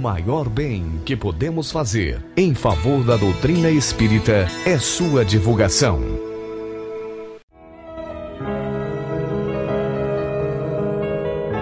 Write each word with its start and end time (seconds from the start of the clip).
maior 0.00 0.48
bem 0.48 0.98
que 1.04 1.14
podemos 1.14 1.70
fazer 1.70 2.24
em 2.34 2.54
favor 2.54 3.04
da 3.04 3.18
doutrina 3.18 3.68
espírita 3.68 4.48
é 4.64 4.78
sua 4.78 5.22
divulgação. 5.26 6.00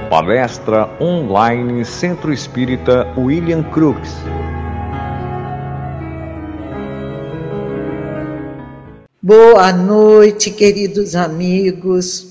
Palestra 0.08 0.88
online 1.00 1.84
Centro 1.84 2.32
Espírita 2.32 3.12
William 3.18 3.64
Crooks. 3.64 4.14
Boa 9.20 9.72
noite, 9.72 10.52
queridos 10.52 11.16
amigos, 11.16 12.24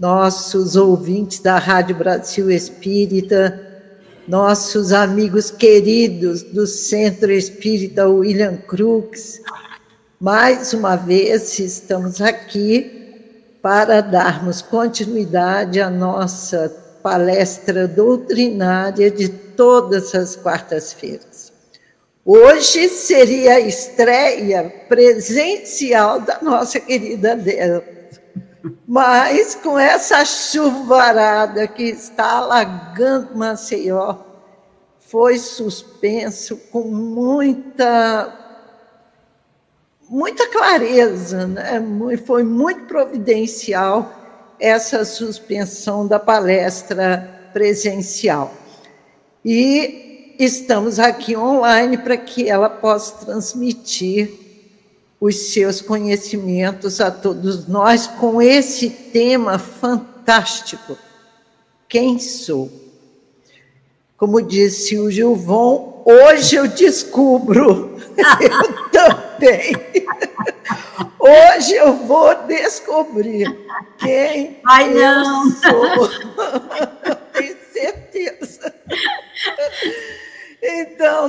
nossos 0.00 0.74
ouvintes 0.74 1.40
da 1.40 1.58
Rádio 1.58 1.96
Brasil 1.96 2.50
Espírita, 2.50 3.67
nossos 4.28 4.92
amigos 4.92 5.50
queridos 5.50 6.42
do 6.42 6.66
Centro 6.66 7.32
Espírita 7.32 8.06
William 8.06 8.58
Crooks. 8.58 9.40
Mais 10.20 10.74
uma 10.74 10.96
vez 10.96 11.58
estamos 11.58 12.20
aqui 12.20 13.56
para 13.62 14.02
darmos 14.02 14.60
continuidade 14.60 15.80
à 15.80 15.88
nossa 15.88 16.68
palestra 17.02 17.88
doutrinária 17.88 19.10
de 19.10 19.30
todas 19.30 20.14
as 20.14 20.36
quartas-feiras. 20.36 21.50
Hoje 22.22 22.90
seria 22.90 23.54
a 23.54 23.60
estreia 23.60 24.70
presencial 24.90 26.20
da 26.20 26.38
nossa 26.42 26.78
querida 26.78 27.34
Delta. 27.34 27.97
Mas 28.86 29.54
com 29.54 29.78
essa 29.78 30.24
chuvarada 30.24 31.66
que 31.66 31.84
está 31.84 32.38
alagando 32.38 33.36
Maceió, 33.36 34.16
foi 34.98 35.38
suspenso 35.38 36.56
com 36.70 36.82
muita 36.82 38.34
muita 40.08 40.48
clareza, 40.48 41.46
né? 41.46 41.80
foi 42.24 42.42
muito 42.42 42.86
providencial 42.86 44.10
essa 44.58 45.04
suspensão 45.04 46.06
da 46.06 46.18
palestra 46.18 47.50
presencial. 47.52 48.52
E 49.44 50.34
estamos 50.38 50.98
aqui 50.98 51.36
online 51.36 51.98
para 51.98 52.16
que 52.16 52.48
ela 52.48 52.70
possa 52.70 53.26
transmitir 53.26 54.47
os 55.20 55.52
seus 55.52 55.80
conhecimentos 55.80 57.00
a 57.00 57.10
todos 57.10 57.66
nós 57.66 58.06
com 58.06 58.40
esse 58.40 58.88
tema 58.88 59.58
fantástico. 59.58 60.96
Quem 61.88 62.18
sou? 62.18 62.70
Como 64.16 64.42
disse 64.42 64.98
o 64.98 65.10
Gilvão, 65.10 66.02
hoje 66.04 66.56
eu 66.56 66.68
descubro. 66.68 67.96
eu 68.42 68.90
também. 68.90 69.72
Hoje 71.18 71.74
eu 71.74 71.94
vou 71.94 72.34
descobrir 72.46 73.56
quem 73.98 74.58
Ai, 74.66 74.92
não. 74.92 75.44
eu 75.44 75.52
sou. 75.52 76.08
Tenho 77.32 77.56
certeza. 77.72 78.74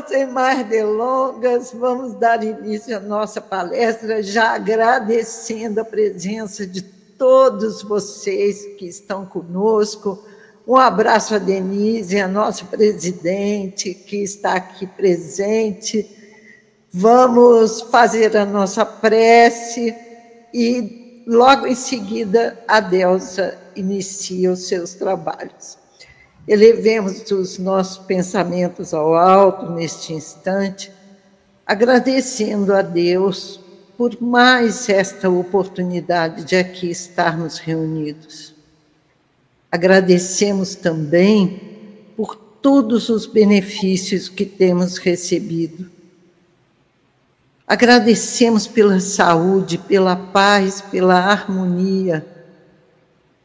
Sem 0.08 0.28
mais 0.28 0.68
delongas, 0.68 1.72
vamos 1.72 2.14
dar 2.14 2.44
início 2.44 2.96
à 2.96 3.00
nossa 3.00 3.42
palestra, 3.42 4.24
já 4.24 4.56
agradecendo 4.56 5.82
a 5.82 5.86
presença 5.86 6.66
de 6.66 6.82
todos 6.82 7.84
vocês 7.84 8.66
que 8.78 8.88
estão 8.88 9.26
conosco. 9.26 10.24
Um 10.68 10.78
abraço 10.78 11.36
a 11.36 11.38
Denise, 11.38 12.20
a 12.20 12.28
nossa 12.28 12.66
presidente, 12.66 13.94
que 13.94 14.24
está 14.24 14.54
aqui 14.54 14.88
presente. 14.88 16.10
Vamos 16.92 17.82
fazer 17.82 18.36
a 18.38 18.46
nossa 18.46 18.86
prece 18.86 19.96
e, 20.54 21.24
logo 21.28 21.68
em 21.68 21.76
seguida, 21.76 22.64
a 22.68 22.80
Delsa 22.80 23.58
inicia 23.76 24.52
os 24.52 24.68
seus 24.68 24.94
trabalhos. 24.94 25.78
Elevemos 26.48 27.30
os 27.32 27.58
nossos 27.58 27.98
pensamentos 28.06 28.94
ao 28.94 29.14
alto 29.14 29.72
neste 29.72 30.14
instante, 30.14 30.92
agradecendo 31.66 32.74
a 32.74 32.82
Deus 32.82 33.60
por 33.98 34.20
mais 34.22 34.90
esta 34.90 35.30
oportunidade 35.30 36.44
de 36.46 36.56
aqui 36.56 36.90
estarmos 36.90 37.60
reunidos. 37.60 38.56
Agradecemos 39.72 40.74
também 40.74 41.62
por 42.16 42.36
todos 42.36 43.10
os 43.10 43.26
benefícios 43.26 44.28
que 44.28 44.46
temos 44.46 44.98
recebido. 44.98 45.90
Agradecemos 47.68 48.66
pela 48.66 49.00
saúde, 49.00 49.78
pela 49.78 50.16
paz, 50.16 50.82
pela 50.82 51.16
harmonia 51.16 52.26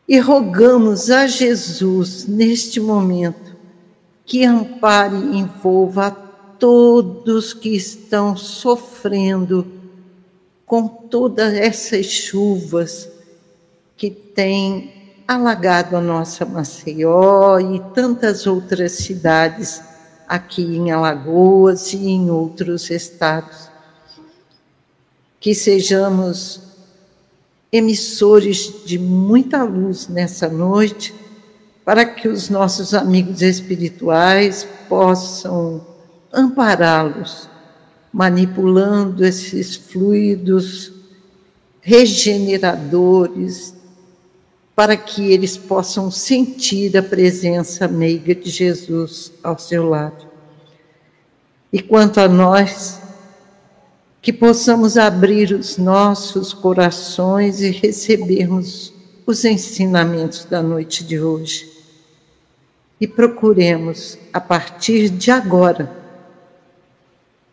e 0.06 0.18
rogamos 0.18 1.10
a 1.10 1.26
Jesus, 1.26 2.26
neste 2.26 2.78
momento, 2.78 3.56
que 4.26 4.44
ampare 4.44 5.16
e 5.16 5.38
envolva 5.38 6.10
todos 6.10 7.52
que 7.52 7.74
estão 7.74 8.36
sofrendo 8.36 9.66
com 10.66 10.86
todas 10.88 11.52
essas 11.54 12.06
chuvas 12.06 13.08
que 13.96 14.10
têm 14.10 15.22
alagado 15.26 15.96
a 15.96 16.00
nossa 16.00 16.44
Maceió 16.44 17.58
e 17.58 17.80
tantas 17.94 18.46
outras 18.46 18.92
cidades 18.92 19.82
aqui 20.28 20.62
em 20.62 20.90
Alagoas 20.90 21.92
e 21.92 22.08
em 22.08 22.30
outros 22.30 22.90
estados. 22.90 23.68
Que 25.40 25.54
sejamos 25.54 26.60
emissores 27.74 28.72
de 28.86 29.00
muita 29.00 29.64
luz 29.64 30.06
nessa 30.06 30.48
noite, 30.48 31.12
para 31.84 32.04
que 32.06 32.28
os 32.28 32.48
nossos 32.48 32.94
amigos 32.94 33.42
espirituais 33.42 34.64
possam 34.88 35.84
ampará-los, 36.32 37.48
manipulando 38.12 39.26
esses 39.26 39.74
fluidos 39.74 40.92
regeneradores, 41.80 43.74
para 44.76 44.96
que 44.96 45.32
eles 45.32 45.56
possam 45.56 46.12
sentir 46.12 46.96
a 46.96 47.02
presença 47.02 47.88
meiga 47.88 48.36
de 48.36 48.50
Jesus 48.50 49.32
ao 49.42 49.58
seu 49.58 49.88
lado. 49.88 50.28
E 51.72 51.82
quanto 51.82 52.20
a 52.20 52.28
nós, 52.28 53.00
que 54.24 54.32
possamos 54.32 54.96
abrir 54.96 55.52
os 55.52 55.76
nossos 55.76 56.54
corações 56.54 57.60
e 57.60 57.70
recebermos 57.70 58.90
os 59.26 59.44
ensinamentos 59.44 60.46
da 60.46 60.62
noite 60.62 61.04
de 61.04 61.20
hoje. 61.20 61.70
E 62.98 63.06
procuremos, 63.06 64.16
a 64.32 64.40
partir 64.40 65.10
de 65.10 65.30
agora, 65.30 65.94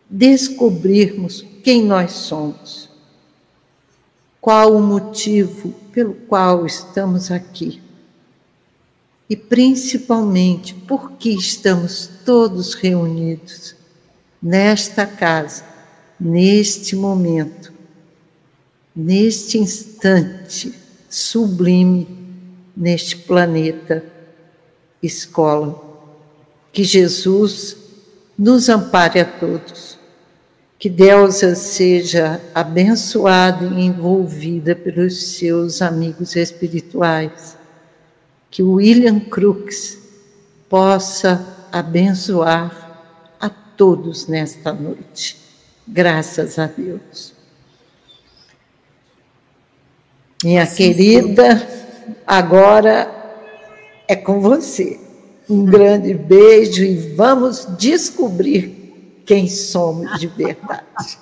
descobrirmos 0.10 1.46
quem 1.62 1.84
nós 1.84 2.14
somos, 2.14 2.90
qual 4.40 4.74
o 4.74 4.81
motivo 4.81 5.74
pelo 5.92 6.14
qual 6.14 6.66
estamos 6.66 7.31
aqui. 7.31 7.81
E, 9.30 9.36
principalmente, 9.36 10.74
por 10.74 11.12
que 11.14 11.31
estamos 11.31 12.10
todos 12.24 12.76
reunidos 12.76 13.76
nesta 14.42 15.06
casa 15.06 15.71
neste 16.22 16.96
momento, 16.96 17.74
neste 18.96 19.58
instante 19.58 20.72
sublime, 21.09 22.08
neste 22.78 23.18
planeta 23.18 24.06
escola. 25.02 25.90
Que 26.72 26.84
Jesus 26.84 27.75
nos 28.38 28.69
ampare 28.69 29.19
a 29.19 29.25
todos. 29.25 29.98
Que 30.78 30.90
Deusa 30.90 31.56
seja 31.56 32.40
abençoada 32.54 33.66
e 33.66 33.81
envolvida 33.81 34.75
pelos 34.75 35.36
seus 35.38 35.81
amigos 35.81 36.36
espirituais. 36.36 37.57
Que 38.50 38.62
William 38.62 39.19
Crooks 39.19 39.98
possa 40.69 41.68
abençoar 41.72 43.36
a 43.40 43.50
todos 43.50 44.28
nesta 44.28 44.72
noite. 44.72 45.41
Graças 45.94 46.58
a 46.58 46.68
Deus. 46.68 47.34
Minha 50.42 50.64
assim 50.64 50.94
querida, 50.94 51.68
agora 52.26 53.12
é 54.08 54.16
com 54.16 54.40
você. 54.40 54.98
Um 55.50 55.66
grande 55.66 56.14
beijo 56.14 56.82
e 56.82 57.14
vamos 57.14 57.68
descobrir 57.78 59.22
quem 59.26 59.50
somos 59.50 60.18
de 60.18 60.28
verdade. 60.28 61.20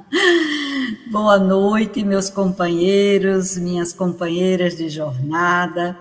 Boa 1.12 1.38
noite, 1.38 2.02
meus 2.02 2.30
companheiros, 2.30 3.58
minhas 3.58 3.92
companheiras 3.92 4.74
de 4.74 4.88
jornada. 4.88 5.98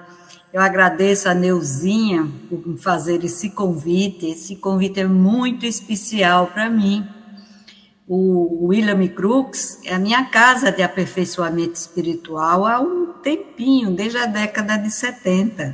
Eu 0.54 0.62
agradeço 0.62 1.28
a 1.28 1.34
Neuzinha 1.34 2.26
por 2.50 2.78
fazer 2.78 3.22
esse 3.26 3.50
convite. 3.50 4.28
Esse 4.28 4.56
convite 4.56 5.02
é 5.02 5.06
muito 5.06 5.66
especial 5.66 6.48
para 6.48 6.70
mim. 6.70 7.06
O 8.13 8.68
William 8.68 9.08
Crooks 9.08 9.80
é 9.86 9.96
a 9.96 9.98
minha 9.98 10.25
casa 10.25 10.69
de 10.69 10.84
aperfeiçoamento 10.84 11.75
espiritual 11.75 12.66
há 12.66 12.78
um 12.81 13.13
tempinho, 13.24 13.90
desde 13.90 14.18
a 14.18 14.25
década 14.25 14.75
de 14.75 14.92
70. 14.92 15.74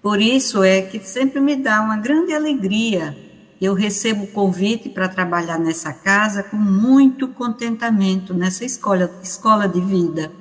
Por 0.00 0.18
isso 0.18 0.62
é 0.62 0.80
que 0.80 0.98
sempre 1.00 1.42
me 1.42 1.54
dá 1.54 1.82
uma 1.82 1.98
grande 1.98 2.32
alegria. 2.32 3.14
Eu 3.60 3.74
recebo 3.74 4.24
o 4.24 4.28
convite 4.28 4.88
para 4.88 5.10
trabalhar 5.10 5.58
nessa 5.58 5.92
casa 5.92 6.42
com 6.42 6.56
muito 6.56 7.28
contentamento, 7.28 8.32
nessa 8.32 8.64
escola, 8.64 9.10
escola 9.22 9.68
de 9.68 9.82
vida. 9.82 10.32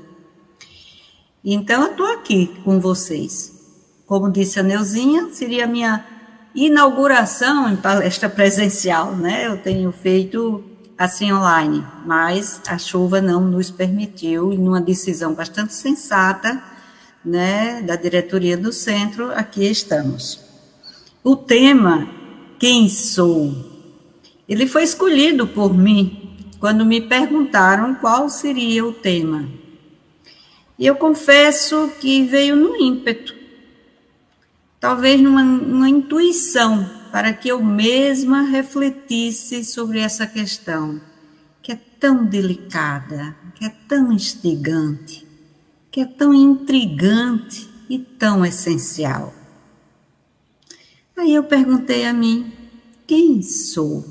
Então, 1.44 1.84
eu 1.84 1.92
estou 1.92 2.08
aqui 2.08 2.58
com 2.64 2.80
vocês. 2.80 3.52
Como 4.06 4.32
disse 4.32 4.62
a 4.62 4.64
Neuzinha, 4.64 5.28
seria 5.34 5.66
a 5.66 5.68
minha 5.68 6.06
inauguração 6.56 7.70
em 7.70 7.76
palestra 7.76 8.30
presencial, 8.30 9.14
né? 9.14 9.48
Eu 9.48 9.58
tenho 9.58 9.92
feito 9.92 10.71
assim 11.04 11.34
online, 11.34 11.84
mas 12.06 12.62
a 12.68 12.78
chuva 12.78 13.20
não 13.20 13.42
nos 13.42 13.72
permitiu, 13.72 14.54
e 14.54 14.58
numa 14.58 14.80
decisão 14.80 15.34
bastante 15.34 15.74
sensata, 15.74 16.62
né, 17.26 17.82
da 17.82 17.96
diretoria 17.96 18.56
do 18.56 18.72
centro, 18.72 19.32
aqui 19.32 19.66
estamos. 19.66 20.40
O 21.24 21.36
tema 21.36 22.08
Quem 22.60 22.88
sou? 22.88 23.52
Ele 24.48 24.68
foi 24.68 24.84
escolhido 24.84 25.48
por 25.48 25.76
mim 25.76 26.38
quando 26.60 26.86
me 26.86 27.02
perguntaram 27.02 27.96
qual 27.96 28.30
seria 28.30 28.86
o 28.86 28.94
tema. 28.94 29.50
E 30.78 30.86
eu 30.86 30.94
confesso 30.94 31.92
que 32.00 32.24
veio 32.26 32.56
no 32.56 32.76
ímpeto, 32.76 33.34
talvez 34.80 35.20
numa, 35.20 35.44
numa 35.44 35.90
intuição, 35.90 36.88
para 37.12 37.34
que 37.34 37.50
eu 37.50 37.62
mesma 37.64 38.42
refletisse 38.44 39.64
sobre 39.66 40.00
essa 40.00 40.26
questão, 40.26 41.02
que 41.62 41.72
é 41.72 41.80
tão 42.00 42.26
delicada, 42.26 43.36
que 43.56 43.66
é 43.66 43.70
tão 43.88 44.12
instigante 44.12 45.32
que 45.92 46.00
é 46.00 46.06
tão 46.06 46.34
intrigante 46.34 47.70
e 47.90 48.00
tão 48.00 48.46
essencial. 48.46 49.34
Aí 51.18 51.36
eu 51.36 51.44
perguntei 51.44 52.06
a 52.06 52.14
mim: 52.14 52.52
quem 53.06 53.42
sou? 53.42 54.06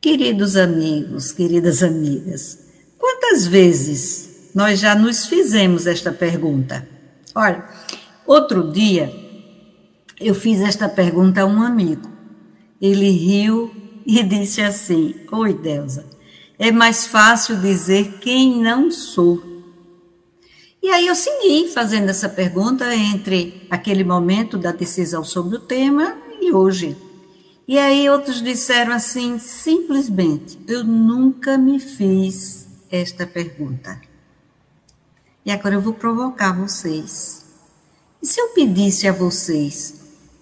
Queridos 0.00 0.56
amigos, 0.56 1.32
queridas 1.32 1.82
amigas, 1.82 2.60
quantas 2.96 3.44
vezes 3.44 4.50
nós 4.54 4.78
já 4.78 4.94
nos 4.94 5.26
fizemos 5.26 5.88
esta 5.88 6.12
pergunta? 6.12 6.88
Olha, 7.34 7.68
outro 8.24 8.70
dia 8.70 9.12
eu 10.20 10.34
fiz 10.34 10.60
esta 10.60 10.88
pergunta 10.88 11.42
a 11.42 11.46
um 11.46 11.62
amigo. 11.62 12.08
Ele 12.80 13.10
riu 13.10 13.70
e 14.06 14.22
disse 14.24 14.60
assim: 14.60 15.14
Oi, 15.32 15.54
Delza, 15.54 16.06
é 16.58 16.70
mais 16.70 17.06
fácil 17.06 17.60
dizer 17.60 18.18
quem 18.20 18.62
não 18.62 18.90
sou 18.90 19.48
e 20.82 20.90
aí 20.90 21.06
eu 21.06 21.14
segui 21.14 21.68
fazendo 21.68 22.08
essa 22.08 22.28
pergunta 22.28 22.94
entre 22.94 23.66
aquele 23.68 24.04
momento 24.04 24.56
da 24.56 24.70
decisão 24.70 25.24
sobre 25.24 25.56
o 25.56 25.60
tema 25.60 26.16
e 26.40 26.52
hoje. 26.52 26.96
E 27.66 27.76
aí 27.78 28.08
outros 28.08 28.40
disseram 28.40 28.92
assim, 28.92 29.38
simplesmente, 29.38 30.58
eu 30.66 30.84
nunca 30.84 31.58
me 31.58 31.80
fiz 31.80 32.66
esta 32.90 33.26
pergunta. 33.26 34.00
E 35.44 35.50
agora 35.50 35.74
eu 35.74 35.80
vou 35.80 35.92
provocar 35.92 36.52
vocês. 36.52 37.44
E 38.22 38.26
se 38.26 38.40
eu 38.40 38.48
pedisse 38.48 39.06
a 39.06 39.12
vocês 39.12 39.97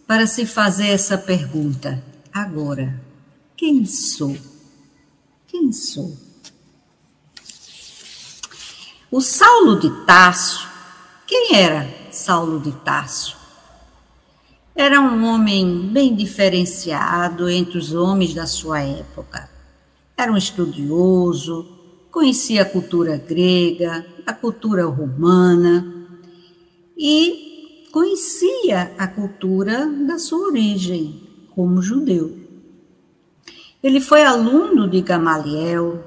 para 0.07 0.27
se 0.27 0.47
fazer 0.47 0.89
essa 0.89 1.19
pergunta 1.19 2.03
agora? 2.33 3.01
Quem 3.57 3.85
sou? 3.85 4.37
Quem 5.47 5.73
sou? 5.73 6.17
O 9.11 9.21
Saulo 9.21 9.81
de 9.81 9.91
Tasso, 10.05 10.69
quem 11.27 11.57
era 11.57 11.89
Saulo 12.11 12.61
de 12.61 12.73
Tasso? 12.73 13.37
Era 14.75 15.01
um 15.01 15.25
homem 15.25 15.89
bem 15.89 16.15
diferenciado 16.15 17.49
entre 17.49 17.79
os 17.79 17.95
homens 17.95 18.35
da 18.35 18.47
sua 18.47 18.81
época. 18.81 19.49
Era 20.17 20.31
um 20.31 20.37
estudioso, 20.37 21.67
conhecia 22.11 22.63
a 22.63 22.67
cultura 22.67 23.17
grega, 23.17 24.07
a 24.27 24.35
cultura 24.35 24.85
romana 24.85 26.07
e 26.97 27.56
conhecia 27.97 28.93
a 28.99 29.07
cultura 29.07 29.87
da 29.87 30.19
sua 30.19 30.49
origem 30.49 31.19
como 31.55 31.81
judeu. 31.81 32.37
Ele 33.83 34.03
foi 34.03 34.23
aluno 34.23 34.87
de 34.87 35.01
Gamaliel, 35.01 36.05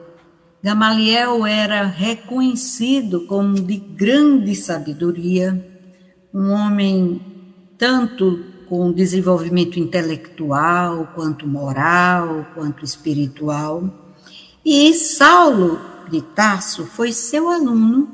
Gamaliel 0.61 1.47
era 1.47 1.87
reconhecido 1.87 3.25
como 3.25 3.55
de 3.55 3.77
grande 3.77 4.53
sabedoria, 4.53 5.67
um 6.31 6.51
homem 6.51 7.19
tanto 7.75 8.39
com 8.67 8.91
desenvolvimento 8.91 9.79
intelectual, 9.79 11.11
quanto 11.15 11.47
moral, 11.47 12.45
quanto 12.53 12.85
espiritual. 12.85 14.13
E 14.63 14.93
Saulo 14.93 15.81
de 16.07 16.21
Tarso 16.21 16.85
foi 16.85 17.11
seu 17.11 17.49
aluno 17.49 18.07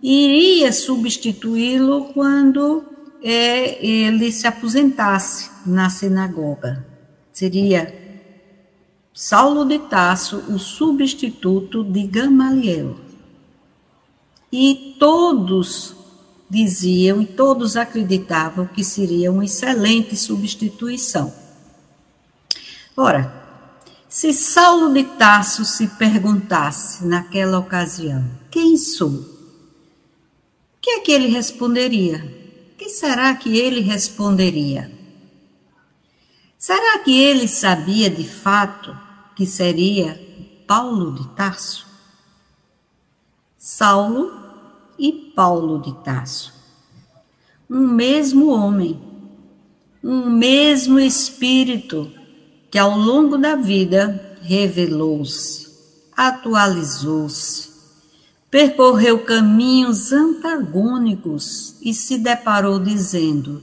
e 0.00 0.24
iria 0.24 0.70
substituí-lo 0.70 2.12
quando 2.14 2.96
é, 3.22 3.84
ele 3.84 4.30
se 4.30 4.46
aposentasse 4.46 5.50
na 5.66 5.90
sinagoga. 5.90 6.86
Seria 7.32 7.94
Saulo 9.12 9.64
de 9.64 9.78
Tasso, 9.80 10.38
o 10.48 10.58
substituto 10.58 11.82
de 11.82 12.04
Gamaliel. 12.06 12.96
E 14.50 14.96
todos 14.98 15.96
diziam 16.48 17.20
e 17.20 17.26
todos 17.26 17.76
acreditavam 17.76 18.66
que 18.66 18.82
seria 18.82 19.30
uma 19.30 19.44
excelente 19.44 20.16
substituição. 20.16 21.32
Ora, 22.96 23.32
se 24.08 24.32
Saulo 24.32 24.92
de 24.92 25.04
Tasso 25.04 25.64
se 25.64 25.86
perguntasse 25.86 27.04
naquela 27.04 27.58
ocasião: 27.58 28.24
Quem 28.50 28.76
sou? 28.76 29.10
O 29.10 30.80
que 30.80 30.90
é 30.90 31.00
que 31.00 31.12
ele 31.12 31.28
responderia? 31.28 32.37
Que 32.78 32.88
será 32.88 33.34
que 33.34 33.58
ele 33.58 33.80
responderia? 33.80 34.90
Será 36.56 37.00
que 37.00 37.12
ele 37.12 37.46
sabia 37.46 38.08
de 38.08 38.26
fato 38.26 38.96
que 39.38 39.44
seria 39.44 40.28
Paulo 40.68 41.14
de 41.14 41.26
Tarso. 41.28 41.86
Saulo 43.56 44.30
e 44.98 45.12
Paulo 45.34 45.80
de 45.80 45.94
Tarso. 46.04 46.52
Um 47.70 47.86
mesmo 47.86 48.50
homem, 48.50 49.00
um 50.04 50.28
mesmo 50.28 50.98
espírito 50.98 52.12
que 52.70 52.76
ao 52.76 52.98
longo 52.98 53.38
da 53.38 53.56
vida 53.56 54.38
revelou-se, 54.42 55.68
atualizou-se, 56.14 57.67
percorreu 58.50 59.24
caminhos 59.24 60.12
antagônicos 60.12 61.76
e 61.82 61.92
se 61.92 62.18
deparou 62.18 62.78
dizendo: 62.78 63.62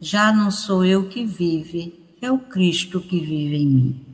Já 0.00 0.32
não 0.32 0.50
sou 0.50 0.84
eu 0.84 1.08
que 1.08 1.24
vive, 1.24 2.16
é 2.20 2.30
o 2.30 2.38
Cristo 2.38 3.00
que 3.00 3.20
vive 3.20 3.56
em 3.56 3.66
mim. 3.66 4.06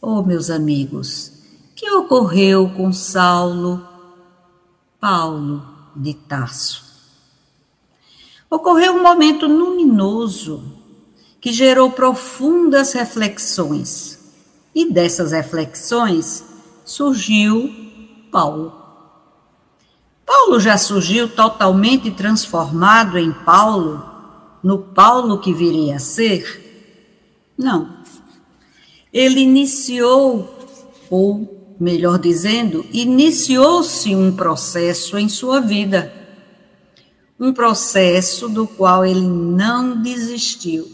Oh, 0.00 0.22
meus 0.22 0.48
amigos, 0.48 1.32
que 1.74 1.90
ocorreu 1.90 2.70
com 2.70 2.92
Saulo 2.92 3.86
Paulo 5.00 5.66
de 5.94 6.14
Tarso? 6.14 6.86
Ocorreu 8.50 8.94
um 8.94 9.02
momento 9.02 9.46
luminoso 9.46 10.78
que 11.40 11.52
gerou 11.52 11.90
profundas 11.90 12.92
reflexões. 12.92 14.18
E 14.74 14.90
dessas 14.90 15.32
reflexões 15.32 16.44
surgiu 16.84 17.87
Paulo. 18.30 18.72
Paulo 20.24 20.60
já 20.60 20.76
surgiu 20.76 21.28
totalmente 21.28 22.10
transformado 22.10 23.18
em 23.18 23.32
Paulo, 23.32 24.04
no 24.62 24.78
Paulo 24.78 25.38
que 25.38 25.52
viria 25.52 25.96
a 25.96 25.98
ser? 25.98 26.64
Não 27.56 27.98
ele 29.12 29.40
iniciou, 29.40 30.54
ou 31.10 31.74
melhor 31.80 32.18
dizendo, 32.18 32.84
iniciou-se 32.92 34.14
um 34.14 34.34
processo 34.34 35.18
em 35.18 35.28
sua 35.28 35.60
vida. 35.60 36.12
Um 37.40 37.52
processo 37.52 38.48
do 38.48 38.66
qual 38.66 39.04
ele 39.04 39.26
não 39.26 40.02
desistiu. 40.02 40.90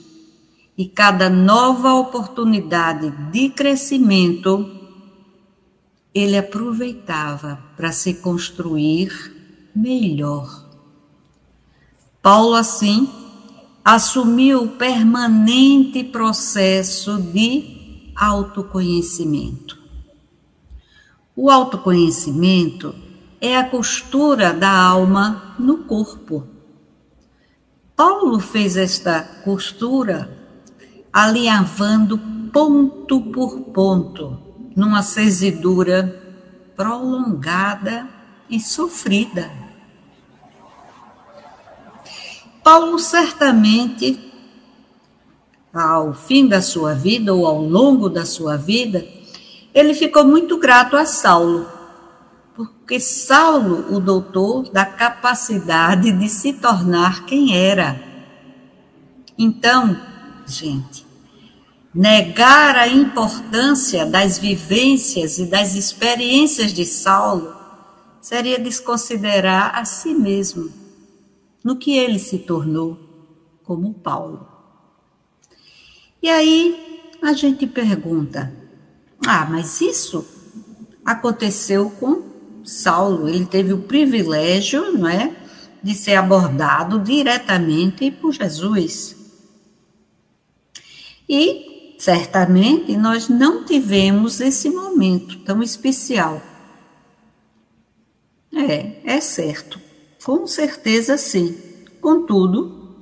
E 0.76 0.86
cada 0.86 1.30
nova 1.30 1.94
oportunidade 1.94 3.10
de 3.30 3.48
crescimento 3.48 4.73
ele 6.14 6.38
aproveitava 6.38 7.58
para 7.76 7.90
se 7.90 8.14
construir 8.14 9.10
melhor, 9.74 10.64
Paulo, 12.24 12.54
assim, 12.54 13.06
assumiu 13.84 14.62
o 14.62 14.68
permanente 14.68 16.02
processo 16.02 17.18
de 17.18 18.10
autoconhecimento. 18.16 19.78
O 21.36 21.50
autoconhecimento 21.50 22.94
é 23.42 23.58
a 23.58 23.68
costura 23.68 24.54
da 24.54 24.70
alma 24.70 25.54
no 25.58 25.84
corpo. 25.84 26.46
Paulo 27.94 28.40
fez 28.40 28.78
esta 28.78 29.20
costura 29.44 30.34
alinhavando 31.12 32.18
ponto 32.50 33.20
por 33.20 33.64
ponto, 33.64 34.38
numa 34.74 35.02
cesidura 35.02 36.20
prolongada 36.76 38.08
e 38.48 38.58
sofrida. 38.58 39.50
Paulo 42.62 42.98
certamente, 42.98 44.18
ao 45.72 46.14
fim 46.14 46.48
da 46.48 46.62
sua 46.62 46.94
vida 46.94 47.34
ou 47.34 47.46
ao 47.46 47.62
longo 47.62 48.08
da 48.08 48.24
sua 48.24 48.56
vida, 48.56 49.06
ele 49.74 49.92
ficou 49.92 50.24
muito 50.24 50.56
grato 50.56 50.96
a 50.96 51.04
Saulo, 51.04 51.66
porque 52.54 52.98
Saulo 52.98 53.94
o 53.94 54.00
dotou 54.00 54.62
da 54.70 54.86
capacidade 54.86 56.10
de 56.12 56.28
se 56.28 56.54
tornar 56.54 57.26
quem 57.26 57.56
era. 57.56 58.00
Então, 59.36 60.00
gente, 60.46 61.03
negar 61.94 62.76
a 62.76 62.88
importância 62.88 64.04
das 64.04 64.38
vivências 64.38 65.38
e 65.38 65.46
das 65.46 65.76
experiências 65.76 66.72
de 66.72 66.84
Saulo 66.84 67.54
seria 68.20 68.58
desconsiderar 68.58 69.78
a 69.78 69.84
si 69.84 70.12
mesmo 70.12 70.72
no 71.62 71.76
que 71.76 71.96
ele 71.96 72.18
se 72.18 72.38
tornou 72.38 72.98
como 73.62 73.94
Paulo. 73.94 74.48
E 76.20 76.28
aí 76.28 77.12
a 77.22 77.32
gente 77.32 77.66
pergunta: 77.66 78.52
ah, 79.26 79.46
mas 79.48 79.80
isso 79.80 80.26
aconteceu 81.04 81.90
com 81.90 82.24
Saulo, 82.64 83.28
ele 83.28 83.46
teve 83.46 83.72
o 83.72 83.82
privilégio, 83.82 84.90
não 84.92 85.06
é, 85.06 85.36
de 85.82 85.94
ser 85.94 86.14
abordado 86.14 86.98
diretamente 86.98 88.10
por 88.10 88.32
Jesus. 88.32 89.14
E 91.28 91.73
certamente 92.04 92.94
nós 92.98 93.30
não 93.30 93.64
tivemos 93.64 94.38
esse 94.38 94.68
momento 94.68 95.38
tão 95.38 95.62
especial. 95.62 96.42
É, 98.52 99.00
é 99.04 99.20
certo. 99.22 99.80
Com 100.22 100.46
certeza 100.46 101.16
sim. 101.16 101.56
Contudo, 102.02 102.94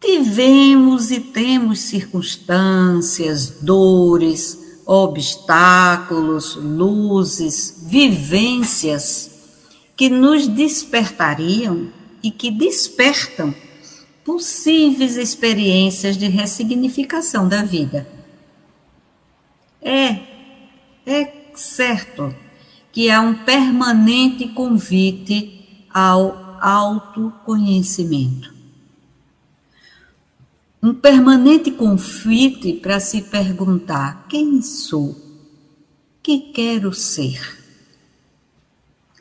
tivemos 0.00 1.10
e 1.10 1.20
temos 1.20 1.80
circunstâncias, 1.80 3.58
dores, 3.60 4.58
obstáculos, 4.86 6.56
luzes, 6.56 7.84
vivências 7.86 9.30
que 9.94 10.08
nos 10.08 10.48
despertariam 10.48 11.90
e 12.22 12.30
que 12.30 12.50
despertam 12.50 13.54
possíveis 14.24 15.16
experiências 15.16 16.16
de 16.16 16.28
ressignificação 16.28 17.48
da 17.48 17.62
vida. 17.62 18.06
É, 19.80 20.20
é 21.04 21.52
certo 21.54 22.34
que 22.92 23.10
há 23.10 23.20
um 23.20 23.34
permanente 23.34 24.48
convite 24.48 25.86
ao 25.92 26.58
autoconhecimento. 26.60 28.52
Um 30.82 30.94
permanente 30.94 31.70
conflito 31.70 32.80
para 32.80 33.00
se 33.00 33.22
perguntar: 33.22 34.26
quem 34.28 34.60
sou? 34.62 35.16
Que 36.22 36.52
quero 36.52 36.92
ser? 36.92 37.58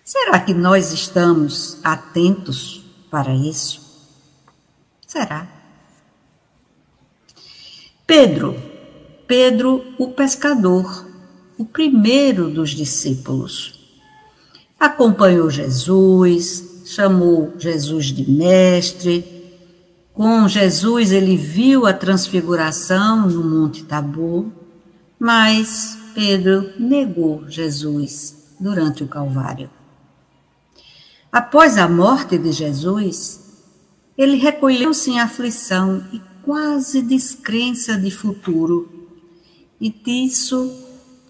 Será 0.04 0.40
que 0.40 0.54
nós 0.54 0.92
estamos 0.92 1.80
atentos 1.84 2.84
para 3.10 3.34
isso? 3.34 3.91
Será? 5.12 5.46
Pedro, 8.08 8.58
Pedro 9.28 9.84
o 9.98 10.08
pescador, 10.14 11.06
o 11.58 11.66
primeiro 11.66 12.50
dos 12.50 12.70
discípulos 12.70 13.78
acompanhou 14.80 15.50
Jesus, 15.50 16.86
chamou 16.86 17.54
Jesus 17.60 18.06
de 18.06 18.32
mestre. 18.32 19.26
Com 20.14 20.48
Jesus, 20.48 21.12
ele 21.12 21.36
viu 21.36 21.86
a 21.86 21.92
transfiguração 21.92 23.28
no 23.28 23.44
Monte 23.44 23.84
Tabor, 23.84 24.46
mas 25.20 25.98
Pedro 26.16 26.72
negou 26.80 27.44
Jesus 27.50 28.54
durante 28.58 29.04
o 29.04 29.10
Calvário. 29.10 29.70
Após 31.30 31.78
a 31.78 31.90
morte 31.90 32.38
de 32.38 32.54
Jesus, 32.54 33.41
ele 34.22 34.38
recolheu-se 34.38 35.10
em 35.10 35.20
aflição 35.20 36.06
e 36.14 36.22
quase 36.44 37.02
descrença 37.02 37.98
de 37.98 38.12
futuro. 38.12 39.10
E 39.80 39.90
disso 39.90 40.72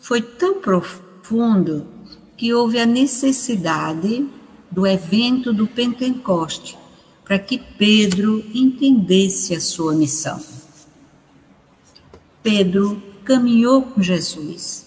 foi 0.01 0.21
tão 0.21 0.55
profundo 0.55 1.87
que 2.35 2.53
houve 2.53 2.79
a 2.79 2.85
necessidade 2.85 4.27
do 4.69 4.85
evento 4.85 5.53
do 5.53 5.67
Pentecoste 5.67 6.77
para 7.23 7.39
que 7.39 7.57
Pedro 7.57 8.43
entendesse 8.53 9.55
a 9.55 9.61
sua 9.61 9.93
missão. 9.93 10.43
Pedro 12.43 13.01
caminhou 13.23 13.83
com 13.83 14.01
Jesus, 14.01 14.85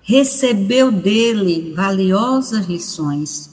recebeu 0.00 0.90
dele 0.90 1.74
valiosas 1.76 2.64
lições, 2.64 3.50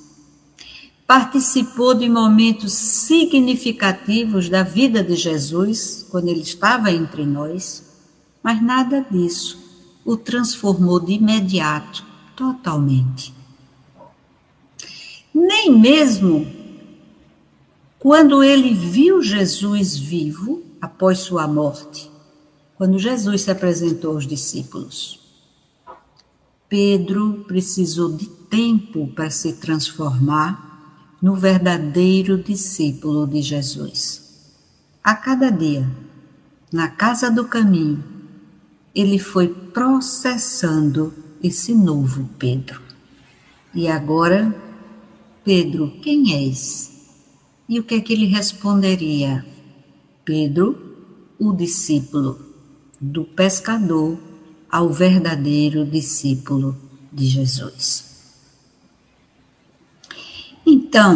participou 1.10 1.96
de 1.96 2.08
momentos 2.08 2.72
significativos 2.72 4.48
da 4.48 4.62
vida 4.62 5.04
de 5.04 5.16
Jesus 5.16 6.06
quando 6.08 6.28
ele 6.28 6.42
estava 6.42 6.92
entre 6.92 7.26
nós, 7.26 7.84
mas 8.44 8.62
nada 8.62 9.04
disso 9.10 9.58
o 10.06 10.16
transformou 10.16 11.00
de 11.00 11.14
imediato 11.14 12.06
totalmente. 12.36 13.34
Nem 15.34 15.76
mesmo 15.76 16.46
quando 17.98 18.44
ele 18.44 18.76
viu 18.76 19.20
Jesus 19.24 19.98
vivo 19.98 20.62
após 20.80 21.18
sua 21.18 21.48
morte, 21.48 22.08
quando 22.78 23.00
Jesus 23.00 23.42
se 23.42 23.50
apresentou 23.50 24.14
aos 24.14 24.28
discípulos. 24.28 25.20
Pedro 26.70 27.46
precisou 27.48 28.16
de 28.16 28.28
tempo 28.28 29.08
para 29.16 29.32
se 29.32 29.54
transformar 29.54 30.69
no 31.22 31.36
verdadeiro 31.36 32.38
discípulo 32.38 33.28
de 33.28 33.42
Jesus. 33.42 34.54
A 35.04 35.16
cada 35.16 35.50
dia, 35.50 35.90
na 36.72 36.88
casa 36.88 37.30
do 37.30 37.46
caminho, 37.46 38.04
ele 38.94 39.20
foi 39.20 39.48
processando 39.48 41.14
esse 41.44 41.74
novo 41.74 42.30
Pedro. 42.38 42.82
E 43.74 43.88
agora, 43.88 44.56
Pedro, 45.44 45.92
quem 46.02 46.34
és? 46.34 46.92
E 47.68 47.80
o 47.80 47.84
que 47.84 47.96
é 47.96 48.02
que 48.02 48.14
ele 48.14 48.26
responderia? 48.26 49.46
Pedro, 50.26 50.78
o 51.40 51.54
discípulo 51.54 52.40
do 53.00 53.24
pescador 53.24 54.18
ao 54.70 54.92
verdadeiro 54.92 55.86
discípulo 55.86 56.76
de 57.12 57.26
Jesus. 57.26 58.09
Então, 60.72 61.16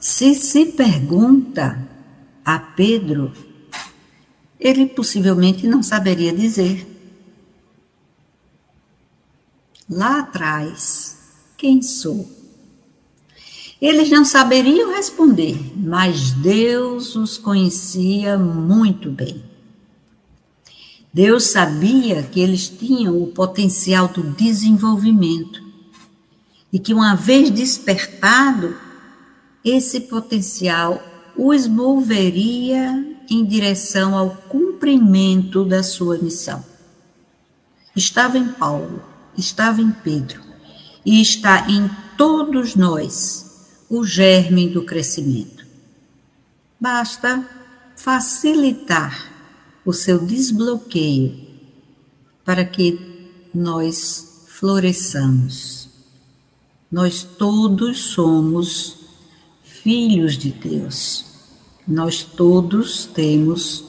se 0.00 0.34
se 0.34 0.64
pergunta 0.64 1.86
a 2.42 2.58
Pedro, 2.58 3.30
ele 4.58 4.86
possivelmente 4.86 5.66
não 5.66 5.82
saberia 5.82 6.32
dizer 6.32 6.86
lá 9.86 10.20
atrás, 10.20 11.18
quem 11.58 11.82
sou? 11.82 12.26
Eles 13.78 14.08
não 14.08 14.24
saberiam 14.24 14.94
responder, 14.94 15.58
mas 15.76 16.30
Deus 16.30 17.14
os 17.16 17.36
conhecia 17.36 18.38
muito 18.38 19.10
bem. 19.10 19.44
Deus 21.12 21.44
sabia 21.44 22.22
que 22.22 22.40
eles 22.40 22.66
tinham 22.66 23.22
o 23.22 23.26
potencial 23.26 24.08
do 24.08 24.22
desenvolvimento 24.22 25.63
e 26.74 26.78
que, 26.78 26.92
uma 26.92 27.14
vez 27.14 27.50
despertado, 27.50 28.76
esse 29.64 30.00
potencial 30.00 31.02
os 31.34 31.66
moveria 31.66 33.16
em 33.30 33.46
direção 33.46 34.14
ao 34.14 34.30
cumprimento 34.30 35.64
da 35.64 35.82
sua 35.82 36.18
missão. 36.18 36.62
Estava 37.96 38.36
em 38.36 38.48
Paulo 38.48 39.14
estava 39.36 39.80
em 39.80 39.90
Pedro 39.90 40.42
e 41.04 41.20
está 41.20 41.68
em 41.68 41.90
todos 42.16 42.74
nós 42.74 43.76
o 43.88 44.04
germe 44.04 44.68
do 44.68 44.84
crescimento. 44.84 45.64
basta 46.80 47.48
facilitar 47.96 49.32
o 49.84 49.92
seu 49.92 50.18
desbloqueio 50.18 51.46
para 52.44 52.64
que 52.64 52.98
nós 53.54 54.44
floresçamos. 54.48 55.83
Nós 56.94 57.24
todos 57.24 57.98
somos 57.98 58.98
filhos 59.64 60.38
de 60.38 60.52
Deus. 60.52 61.24
Nós 61.88 62.22
todos 62.22 63.04
temos 63.06 63.84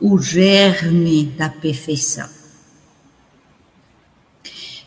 o 0.00 0.16
germe 0.18 1.24
da 1.24 1.50
perfeição. 1.50 2.26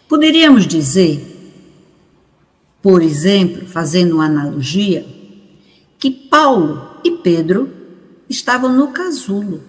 Poderíamos 0.10 0.66
dizer, 0.66 1.54
por 2.82 3.04
exemplo, 3.04 3.68
fazendo 3.68 4.16
uma 4.16 4.26
analogia, 4.26 5.06
que 6.00 6.10
Paulo 6.10 7.00
e 7.04 7.12
Pedro 7.12 7.72
estavam 8.28 8.76
no 8.76 8.88
casulo 8.88 9.62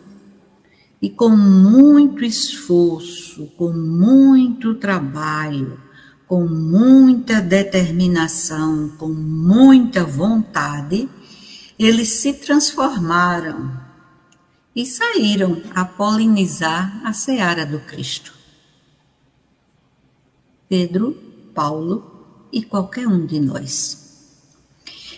e 1.02 1.10
com 1.10 1.28
muito 1.28 2.24
esforço, 2.24 3.52
com 3.54 3.70
muito 3.70 4.76
trabalho, 4.76 5.84
com 6.26 6.46
muita 6.46 7.40
determinação, 7.40 8.88
com 8.98 9.08
muita 9.08 10.04
vontade, 10.04 11.08
eles 11.78 12.08
se 12.08 12.32
transformaram 12.32 13.80
e 14.74 14.84
saíram 14.84 15.62
a 15.74 15.84
polinizar 15.84 17.00
a 17.04 17.12
seara 17.12 17.64
do 17.64 17.80
Cristo. 17.80 18.32
Pedro, 20.68 21.16
Paulo 21.54 22.48
e 22.52 22.62
qualquer 22.62 23.06
um 23.06 23.24
de 23.24 23.38
nós. 23.38 24.04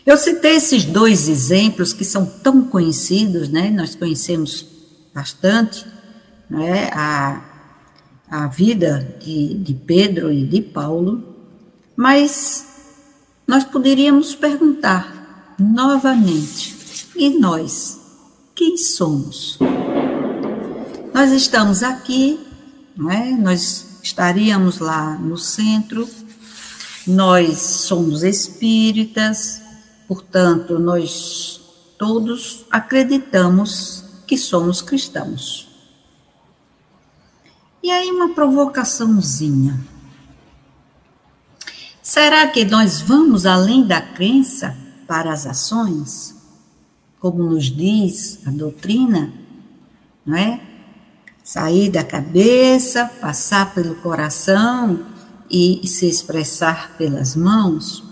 Eu 0.04 0.16
citei 0.16 0.56
esses 0.56 0.84
dois 0.84 1.28
exemplos 1.28 1.92
que 1.92 2.04
são 2.04 2.24
tão 2.24 2.64
conhecidos, 2.64 3.48
né? 3.48 3.70
Nós 3.70 3.94
conhecemos 3.94 4.64
bastante, 5.14 5.84
né? 6.48 6.90
A, 6.92 7.47
a 8.30 8.46
vida 8.46 9.16
de, 9.20 9.54
de 9.54 9.74
Pedro 9.74 10.32
e 10.32 10.46
de 10.46 10.60
Paulo, 10.60 11.36
mas 11.96 12.66
nós 13.46 13.64
poderíamos 13.64 14.34
perguntar 14.34 15.56
novamente: 15.58 16.76
e 17.16 17.30
nós? 17.38 17.98
Quem 18.54 18.76
somos? 18.76 19.58
Nós 21.14 21.32
estamos 21.32 21.82
aqui, 21.82 22.38
não 22.96 23.10
é? 23.10 23.30
Nós 23.32 24.00
estaríamos 24.02 24.78
lá 24.78 25.16
no 25.16 25.38
centro, 25.38 26.08
nós 27.06 27.58
somos 27.58 28.22
espíritas, 28.22 29.60
portanto, 30.06 30.78
nós 30.78 31.60
todos 31.96 32.66
acreditamos 32.70 34.04
que 34.26 34.36
somos 34.36 34.82
cristãos. 34.82 35.67
E 37.88 37.90
aí, 37.90 38.10
uma 38.10 38.34
provocaçãozinha. 38.34 39.80
Será 42.02 42.46
que 42.46 42.62
nós 42.62 43.00
vamos 43.00 43.46
além 43.46 43.82
da 43.82 43.98
crença 43.98 44.76
para 45.06 45.32
as 45.32 45.46
ações? 45.46 46.34
Como 47.18 47.42
nos 47.42 47.74
diz 47.74 48.46
a 48.46 48.50
doutrina, 48.50 49.32
não 50.26 50.36
é? 50.36 50.60
Sair 51.42 51.88
da 51.88 52.04
cabeça, 52.04 53.10
passar 53.22 53.72
pelo 53.72 53.94
coração 53.94 55.06
e 55.50 55.80
se 55.86 56.06
expressar 56.06 56.94
pelas 56.98 57.34
mãos? 57.34 58.04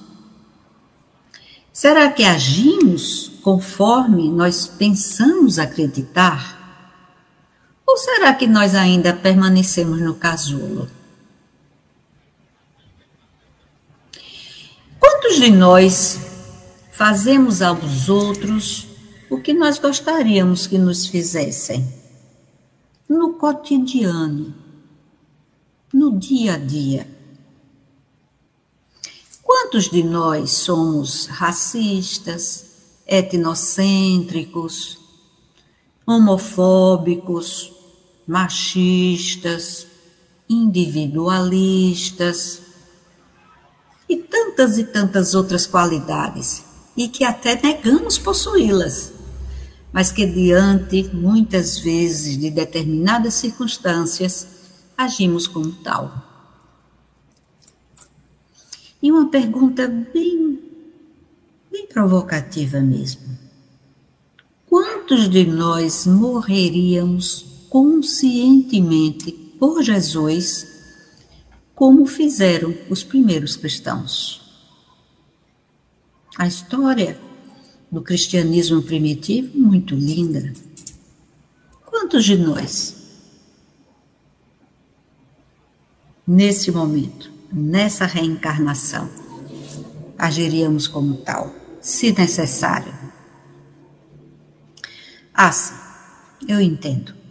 Será 1.71 2.11
que 2.11 2.25
agimos 2.25 3.30
conforme 3.42 4.30
nós 4.30 4.66
pensamos 4.66 5.59
acreditar? 5.59 6.56
Ou 7.87 7.97
será 7.97 8.35
que 8.35 8.47
nós 8.47 8.75
ainda 8.75 9.15
permanecemos 9.15 10.00
no 10.00 10.17
casulo? 10.17 10.91
Quantos 14.99 15.37
de 15.37 15.50
nós 15.50 16.19
fazemos 16.91 17.63
aos 17.63 18.08
outros 18.08 18.89
o 19.30 19.39
que 19.41 19.54
nós 19.54 19.78
gostaríamos 19.78 20.67
que 20.67 20.78
nos 20.78 21.06
fizessem? 21.06 21.87
No 23.08 23.34
cotidiano, 23.34 24.52
no 25.93 26.19
dia 26.19 26.54
a 26.54 26.58
dia. 26.58 27.06
Quantos 29.43 29.89
de 29.89 30.02
nós 30.02 30.50
somos 30.50 31.26
racistas, 31.26 32.67
etnocêntricos, 33.06 34.99
homofóbicos, 36.04 37.75
machistas, 38.26 39.86
individualistas 40.49 42.62
e 44.08 44.17
tantas 44.17 44.78
e 44.78 44.84
tantas 44.84 45.34
outras 45.34 45.67
qualidades, 45.67 46.65
e 46.97 47.08
que 47.08 47.25
até 47.25 47.60
negamos 47.60 48.19
possuí-las, 48.19 49.12
mas 49.93 50.10
que 50.10 50.26
diante, 50.26 51.10
muitas 51.12 51.78
vezes, 51.78 52.39
de 52.39 52.50
determinadas 52.50 53.34
circunstâncias, 53.34 54.47
agimos 54.97 55.47
como 55.47 55.73
tal. 55.73 56.25
E 59.02 59.12
uma 59.12 59.28
pergunta 59.28 59.86
bem, 59.89 60.58
bem 61.71 61.86
provocativa 61.86 62.80
mesmo. 62.80 63.36
Quantos 64.67 65.28
de 65.28 65.45
nós 65.45 66.06
morreríamos 66.06 67.55
conscientemente 67.76 69.32
por 69.60 69.82
Jesus, 69.82 70.67
como 71.75 72.06
fizeram 72.06 72.75
os 72.89 73.04
primeiros 73.04 73.54
cristãos. 73.54 74.41
A 76.39 76.47
história 76.47 77.21
do 77.93 78.00
cristianismo 78.00 78.80
primitivo 78.80 79.58
muito 79.58 79.95
linda. 79.95 80.54
Quantos 81.84 82.25
de 82.25 82.39
nós, 82.39 82.97
nesse 86.26 86.71
momento, 86.71 87.30
nessa 87.52 88.06
reencarnação, 88.06 89.06
agiríamos 90.17 90.89
como 90.89 91.19
tal, 91.19 91.54
se 91.82 92.10
necessário? 92.10 92.95
Ah, 95.34 95.52
sim, 95.52 95.75
eu 96.49 96.58
entendo. 96.58 97.25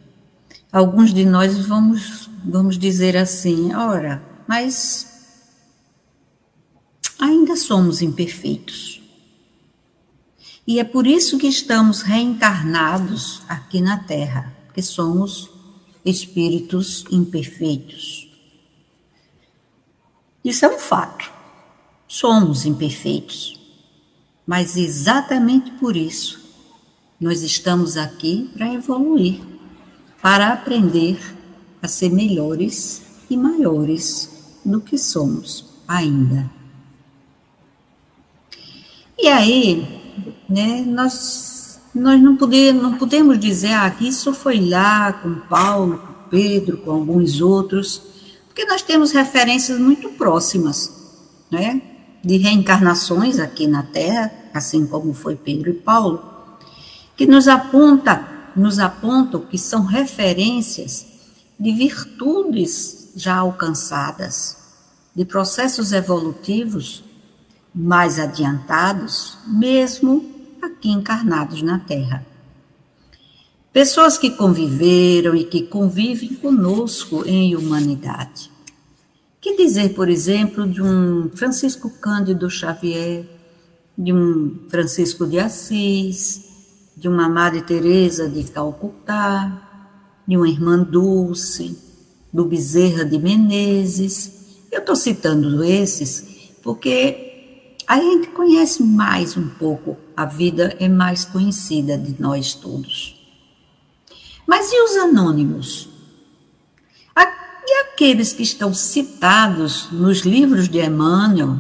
Alguns 0.76 1.14
de 1.14 1.24
nós 1.24 1.68
vamos, 1.68 2.30
vamos 2.44 2.78
dizer 2.78 3.16
assim: 3.16 3.74
ora, 3.74 4.22
mas 4.46 5.48
ainda 7.18 7.56
somos 7.56 8.02
imperfeitos. 8.02 9.02
E 10.68 10.78
é 10.78 10.84
por 10.84 11.08
isso 11.08 11.38
que 11.38 11.48
estamos 11.48 12.02
reencarnados 12.02 13.42
aqui 13.48 13.80
na 13.80 14.00
Terra, 14.00 14.54
porque 14.66 14.82
somos 14.82 15.50
espíritos 16.04 17.06
imperfeitos. 17.10 18.30
Isso 20.44 20.66
é 20.66 20.68
um 20.68 20.78
fato. 20.78 21.32
Somos 22.06 22.66
imperfeitos. 22.66 23.58
Mas 24.46 24.76
exatamente 24.76 25.72
por 25.72 25.96
isso 25.96 26.38
nós 27.18 27.44
estamos 27.44 27.96
aqui 27.96 28.52
para 28.54 28.74
evoluir 28.74 29.55
para 30.26 30.54
aprender 30.54 31.20
a 31.84 31.88
ser 31.88 32.10
melhores 32.10 33.04
e 33.30 33.38
maiores 33.38 34.58
do 34.66 34.82
que 34.82 34.98
somos 34.98 35.68
ainda. 35.88 36.50
E 39.20 39.28
aí, 39.28 40.34
né, 40.50 40.84
nós, 40.88 41.80
nós 41.94 42.20
não, 42.20 42.36
podemos, 42.36 42.82
não 42.82 42.98
podemos 42.98 43.40
dizer 43.40 43.74
ah, 43.74 43.92
que 43.92 44.08
isso 44.08 44.34
foi 44.34 44.60
lá 44.68 45.14
com 45.14 45.36
Paulo, 45.42 46.00
com 46.00 46.30
Pedro, 46.32 46.78
com 46.78 46.90
alguns 46.90 47.40
outros, 47.40 48.02
porque 48.48 48.66
nós 48.66 48.82
temos 48.82 49.12
referências 49.12 49.80
muito 49.80 50.10
próximas, 50.10 50.92
né, 51.52 51.80
de 52.24 52.38
reencarnações 52.38 53.38
aqui 53.38 53.68
na 53.68 53.84
Terra, 53.84 54.34
assim 54.56 54.88
como 54.88 55.14
foi 55.14 55.36
Pedro 55.36 55.70
e 55.70 55.74
Paulo, 55.74 56.20
que 57.16 57.28
nos 57.28 57.48
aponta 57.48 58.35
nos 58.56 58.80
apontam 58.80 59.42
que 59.42 59.58
são 59.58 59.84
referências 59.84 61.06
de 61.60 61.72
virtudes 61.72 63.12
já 63.16 63.38
alcançadas, 63.38 64.58
de 65.16 65.26
processos 65.26 65.92
evolutivos 65.92 67.04
mais 67.74 68.20
adiantados, 68.20 69.38
mesmo 69.48 70.26
aqui 70.62 70.90
encarnados 70.90 71.62
na 71.62 71.80
Terra. 71.80 72.26
Pessoas 73.72 74.18
que 74.18 74.32
conviveram 74.32 75.36
e 75.36 75.44
que 75.44 75.64
convivem 75.64 76.34
conosco 76.36 77.24
em 77.26 77.56
humanidade. 77.56 78.50
Que 79.42 79.58
dizer, 79.58 79.94
por 79.94 80.10
exemplo, 80.10 80.66
de 80.66 80.82
um 80.82 81.30
Francisco 81.36 81.90
Cândido 81.90 82.50
Xavier, 82.50 83.26
de 83.98 84.14
um 84.14 84.60
Francisco 84.70 85.28
de 85.28 85.40
Assis, 85.40 86.55
de 87.06 87.10
uma 87.10 87.30
Madre 87.30 87.62
Teresa 87.62 88.28
de 88.28 88.46
Calcutá, 88.46 89.62
de 90.28 90.36
uma 90.36 90.50
irmã 90.50 90.82
Dulce, 90.82 91.78
do 92.34 92.46
Bezerra 92.46 93.06
de 93.06 93.20
Menezes. 93.20 94.58
Eu 94.72 94.80
estou 94.80 94.96
citando 94.96 95.64
esses 95.64 96.26
porque 96.64 97.76
a 97.86 98.00
gente 98.02 98.30
conhece 98.30 98.82
mais 98.82 99.38
um 99.38 99.50
pouco, 99.50 99.96
a 100.18 100.26
vida 100.26 100.76
é 100.80 100.90
mais 100.90 101.24
conhecida 101.24 101.96
de 101.96 102.20
nós 102.20 102.56
todos. 102.56 103.24
Mas 104.48 104.72
e 104.72 104.84
os 104.84 104.96
anônimos? 104.98 105.90
E 107.68 107.82
aqueles 107.82 108.34
que 108.34 108.42
estão 108.42 108.74
citados 108.74 109.92
nos 109.92 110.22
livros 110.22 110.68
de 110.68 110.80
Emmanuel, 110.80 111.58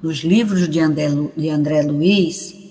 nos 0.00 0.18
livros 0.18 0.68
de 0.68 0.78
André, 0.78 1.08
de 1.36 1.48
André 1.48 1.82
Luiz, 1.82 2.63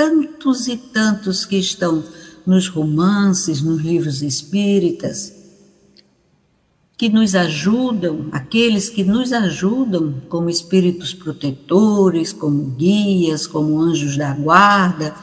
tantos 0.00 0.66
e 0.66 0.78
tantos 0.78 1.44
que 1.44 1.58
estão 1.58 2.02
nos 2.46 2.68
romances, 2.68 3.60
nos 3.60 3.82
livros 3.82 4.22
espíritas, 4.22 5.30
que 6.96 7.10
nos 7.10 7.34
ajudam, 7.34 8.30
aqueles 8.32 8.88
que 8.88 9.04
nos 9.04 9.30
ajudam 9.30 10.22
como 10.30 10.48
espíritos 10.48 11.12
protetores, 11.12 12.32
como 12.32 12.70
guias, 12.76 13.46
como 13.46 13.78
anjos 13.78 14.16
da 14.16 14.32
guarda, 14.32 15.14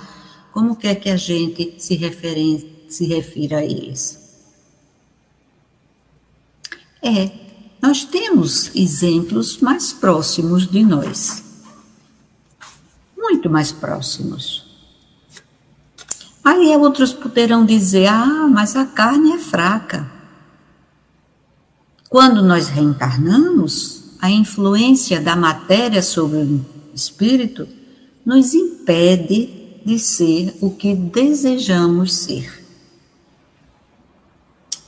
como 0.54 0.76
quer 0.76 0.94
que 0.94 1.10
a 1.10 1.18
gente 1.18 1.74
se, 1.80 1.96
referen 1.96 2.64
se 2.88 3.08
refira 3.08 3.58
a 3.58 3.66
eles. 3.66 4.20
É, 7.02 7.32
nós 7.82 8.06
temos 8.06 8.76
exemplos 8.76 9.58
mais 9.58 9.92
próximos 9.92 10.70
de 10.70 10.84
nós. 10.84 11.44
Muito 13.18 13.50
mais 13.50 13.72
próximos. 13.72 14.67
Aí 16.48 16.74
outros 16.78 17.12
poderão 17.12 17.66
dizer: 17.66 18.08
ah, 18.08 18.48
mas 18.50 18.78
a 18.78 18.86
carne 18.86 19.34
é 19.34 19.38
fraca. 19.38 20.10
Quando 22.08 22.42
nós 22.42 22.70
reencarnamos, 22.70 24.16
a 24.22 24.32
influência 24.32 25.20
da 25.20 25.36
matéria 25.36 26.02
sobre 26.02 26.38
o 26.38 26.66
espírito 26.96 27.68
nos 28.26 28.54
impede 28.54 29.82
de 29.86 30.00
ser 30.00 30.56
o 30.62 30.72
que 30.72 30.96
desejamos 30.96 32.16
ser. 32.16 32.66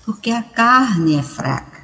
Porque 0.06 0.32
a 0.32 0.42
carne 0.42 1.16
é 1.16 1.22
fraca. 1.22 1.84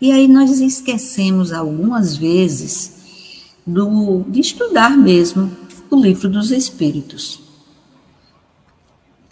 E 0.00 0.10
aí 0.10 0.26
nós 0.26 0.60
esquecemos 0.60 1.52
algumas 1.52 2.16
vezes 2.16 3.44
do, 3.66 4.24
de 4.26 4.40
estudar 4.40 4.96
mesmo 4.96 5.54
o 5.90 6.00
livro 6.00 6.30
dos 6.30 6.50
Espíritos. 6.50 7.45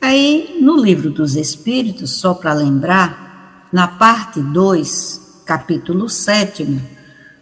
Aí, 0.06 0.58
no 0.60 0.76
livro 0.76 1.08
dos 1.08 1.34
Espíritos, 1.34 2.10
só 2.10 2.34
para 2.34 2.52
lembrar, 2.52 3.70
na 3.72 3.88
parte 3.88 4.38
2, 4.38 5.40
capítulo 5.46 6.10
7, 6.10 6.78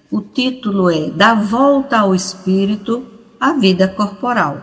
o 0.09 0.21
título 0.21 0.89
é 0.89 1.11
Da 1.11 1.35
Volta 1.35 1.99
ao 1.99 2.15
Espírito 2.15 3.05
à 3.41 3.53
Vida 3.53 3.89
Corporal. 3.89 4.63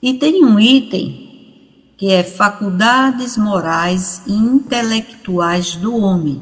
E 0.00 0.14
tem 0.14 0.44
um 0.44 0.60
item 0.60 1.92
que 1.98 2.12
é 2.12 2.22
Faculdades 2.22 3.36
Morais 3.36 4.22
e 4.24 4.32
Intelectuais 4.32 5.74
do 5.74 5.96
Homem 5.96 6.40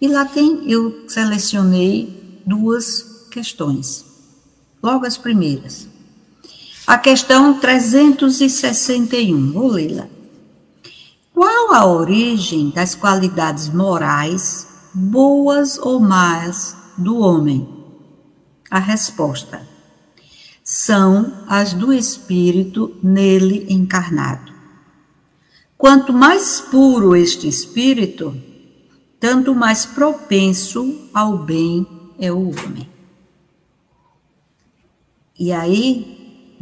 e 0.00 0.06
lá 0.06 0.26
tem, 0.26 0.70
eu 0.70 1.08
selecionei 1.08 2.40
duas 2.46 3.26
questões. 3.32 4.04
Logo 4.80 5.04
as 5.04 5.18
primeiras. 5.18 5.88
A 6.86 6.98
questão 6.98 7.58
361, 7.58 9.52
vou 9.52 9.68
lê-la. 9.68 10.06
Qual 11.32 11.72
a 11.72 11.86
origem 11.86 12.68
das 12.68 12.94
qualidades 12.94 13.70
morais, 13.70 14.68
boas 14.92 15.78
ou 15.78 15.98
más, 15.98 16.76
do 16.98 17.18
homem? 17.18 17.66
A 18.70 18.78
resposta: 18.78 19.66
são 20.62 21.32
as 21.48 21.72
do 21.72 21.90
espírito 21.90 22.94
nele 23.02 23.66
encarnado. 23.70 24.52
Quanto 25.78 26.12
mais 26.12 26.60
puro 26.60 27.16
este 27.16 27.48
espírito, 27.48 28.36
tanto 29.18 29.54
mais 29.54 29.86
propenso 29.86 31.08
ao 31.14 31.38
bem 31.38 31.86
é 32.18 32.30
o 32.30 32.48
homem. 32.48 32.88
E 35.38 35.50
aí, 35.50 36.13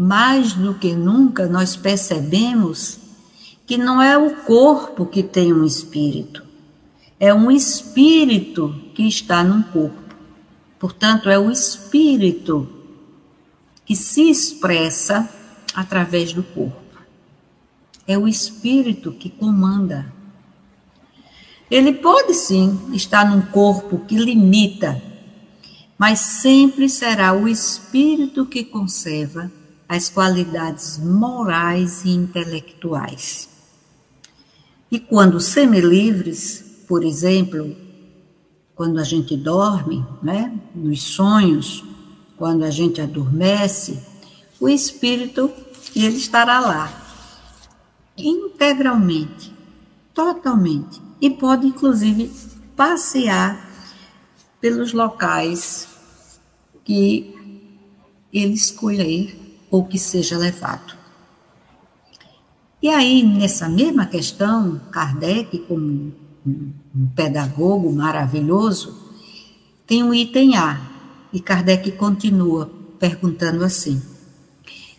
mais 0.03 0.53
do 0.55 0.75
que 0.75 0.95
nunca, 0.95 1.47
nós 1.47 1.77
percebemos 1.77 2.99
que 3.67 3.77
não 3.77 4.03
é 4.03 4.19
o 4.19 4.43
corpo 4.43 5.07
que 5.07 5.23
tem 5.23 5.53
um 5.53 5.65
espírito, 5.65 6.45
é 7.21 7.33
um 7.33 7.51
espírito 7.51 8.75
que 8.95 9.07
está 9.07 9.45
num 9.45 9.63
corpo. 9.63 10.03
Portanto, 10.79 11.31
é 11.31 11.39
o 11.39 11.51
espírito 11.51 12.69
que 13.87 13.95
se 13.95 14.29
expressa 14.29 15.29
através 15.73 16.33
do 16.33 16.43
corpo. 16.43 16.83
É 18.05 18.19
o 18.19 18.27
espírito 18.27 19.13
que 19.13 19.31
comanda 19.31 20.13
ele 21.73 21.95
pode 21.95 22.35
sim 22.35 22.79
estar 22.93 23.25
num 23.25 23.41
corpo 23.41 24.01
que 24.01 24.15
limita, 24.15 25.03
mas 25.97 26.19
sempre 26.19 26.87
será 26.87 27.33
o 27.33 27.49
espírito 27.49 28.45
que 28.45 28.63
conserva 28.63 29.51
as 29.93 30.09
qualidades 30.09 30.97
morais 30.97 32.03
e 32.07 32.09
intelectuais. 32.09 33.47
E 34.91 34.99
quando 34.99 35.39
semilivres, 35.39 36.85
por 36.89 37.05
exemplo, 37.05 37.77
quando 38.75 38.99
a 38.99 39.05
gente 39.05 39.37
dorme, 39.37 40.03
né, 40.23 40.59
nos 40.75 41.03
sonhos, 41.03 41.85
quando 42.39 42.65
a 42.65 42.71
gente 42.71 43.03
adormece, 43.03 44.03
o 44.59 44.67
espírito 44.67 45.53
ele 45.95 46.17
estará 46.17 46.59
lá 46.59 46.91
integralmente, 48.17 49.53
totalmente 50.15 51.03
e 51.21 51.29
pode, 51.29 51.67
inclusive, 51.67 52.33
passear 52.75 53.71
pelos 54.59 54.95
locais 54.95 55.87
que 56.83 57.35
ele 58.33 58.55
escolher 58.55 59.42
ou 59.73 59.87
que 59.87 59.99
seja 59.99 60.37
levado. 60.37 60.95
E 62.83 62.91
aí, 62.91 63.23
nessa 63.23 63.71
mesma 63.71 64.05
questão, 64.05 64.79
Kardec, 64.91 65.59
como 65.61 66.13
um 66.45 67.07
pedagogo 67.17 67.91
maravilhoso, 67.91 68.95
tem 69.87 70.03
um 70.03 70.13
item 70.13 70.57
A, 70.59 70.79
e 71.33 71.41
Kardec 71.41 71.91
continua 71.93 72.71
perguntando 72.99 73.65
assim: 73.65 74.03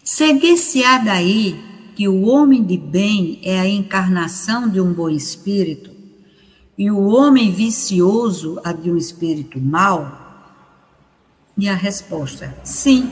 Seguir-se-á 0.04 0.98
daí 0.98 1.62
que 1.96 2.08
o 2.08 2.24
homem 2.24 2.64
de 2.64 2.78
bem 2.78 3.40
é 3.44 3.60
a 3.60 3.68
encarnação 3.68 4.68
de 4.68 4.82
um 4.82 4.92
bom 4.92 5.10
espírito, 5.10 5.92
e 6.76 6.90
o 6.90 7.06
homem 7.06 7.52
vicioso 7.52 8.60
a 8.64 8.74
de 8.74 8.90
um 8.90 8.98
espírito 8.98 9.60
mau? 9.60 10.22
E 11.56 11.70
a 11.70 11.76
resposta, 11.76 12.58
sim. 12.64 13.12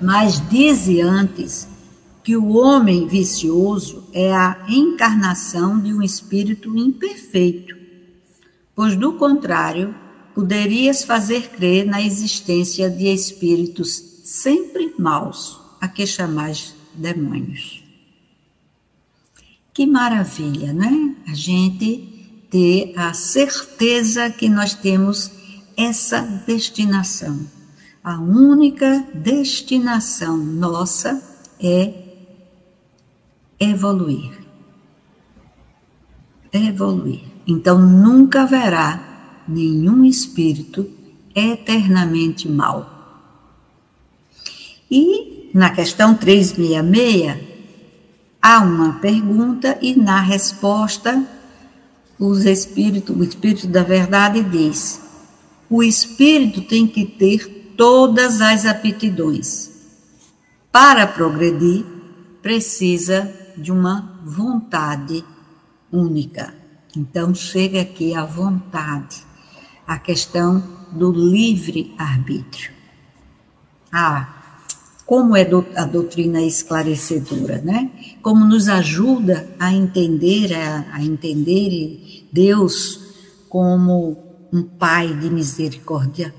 Mas 0.00 0.40
dize 0.48 1.00
antes 1.00 1.68
que 2.22 2.36
o 2.36 2.56
homem 2.56 3.06
vicioso 3.06 4.04
é 4.12 4.32
a 4.32 4.64
encarnação 4.68 5.80
de 5.80 5.92
um 5.92 6.02
espírito 6.02 6.76
imperfeito, 6.76 7.76
pois 8.74 8.96
do 8.96 9.14
contrário, 9.14 9.94
poderias 10.34 11.04
fazer 11.04 11.50
crer 11.50 11.84
na 11.84 12.00
existência 12.00 12.88
de 12.88 13.06
espíritos 13.06 14.22
sempre 14.24 14.94
maus, 14.98 15.58
a 15.80 15.88
que 15.88 16.06
chamais 16.06 16.74
demônios. 16.94 17.82
Que 19.72 19.86
maravilha, 19.86 20.72
né? 20.72 21.14
A 21.26 21.34
gente 21.34 22.46
ter 22.50 22.92
a 22.96 23.12
certeza 23.12 24.30
que 24.30 24.48
nós 24.48 24.74
temos 24.74 25.30
essa 25.76 26.20
destinação. 26.46 27.59
A 28.02 28.18
única 28.18 29.06
destinação 29.12 30.36
nossa 30.38 31.22
é 31.60 31.92
evoluir. 33.58 34.32
Evoluir. 36.50 37.20
Então 37.46 37.78
nunca 37.78 38.42
haverá 38.42 39.42
nenhum 39.46 40.02
espírito 40.04 40.90
eternamente 41.34 42.48
mau. 42.48 42.88
E 44.90 45.50
na 45.52 45.68
questão 45.68 46.14
366, 46.14 47.36
há 48.40 48.60
uma 48.60 48.94
pergunta 48.94 49.78
e 49.82 49.94
na 49.94 50.22
resposta 50.22 51.22
os 52.18 52.46
espíritos, 52.46 53.14
o 53.14 53.22
espírito 53.22 53.66
da 53.66 53.82
verdade 53.82 54.42
diz: 54.42 55.02
o 55.68 55.82
espírito 55.82 56.62
tem 56.62 56.86
que 56.86 57.04
ter 57.04 57.59
todas 57.80 58.42
as 58.42 58.66
aptidões 58.66 59.70
para 60.70 61.06
progredir 61.06 61.82
precisa 62.42 63.34
de 63.56 63.72
uma 63.72 64.20
vontade 64.22 65.24
única. 65.90 66.52
Então, 66.94 67.34
chega 67.34 67.80
aqui 67.80 68.14
a 68.14 68.26
vontade, 68.26 69.24
a 69.86 69.98
questão 69.98 70.62
do 70.92 71.10
livre-arbítrio. 71.10 72.70
Ah, 73.90 74.28
como 75.06 75.34
é 75.34 75.48
a 75.74 75.86
doutrina 75.86 76.42
esclarecedora, 76.42 77.62
né? 77.62 77.90
Como 78.20 78.44
nos 78.44 78.68
ajuda 78.68 79.48
a 79.58 79.72
entender, 79.72 80.52
a, 80.52 80.96
a 80.96 81.02
entender 81.02 82.28
Deus 82.30 83.00
como 83.48 84.18
um 84.52 84.62
Pai 84.62 85.14
de 85.14 85.30
misericórdia, 85.30 86.34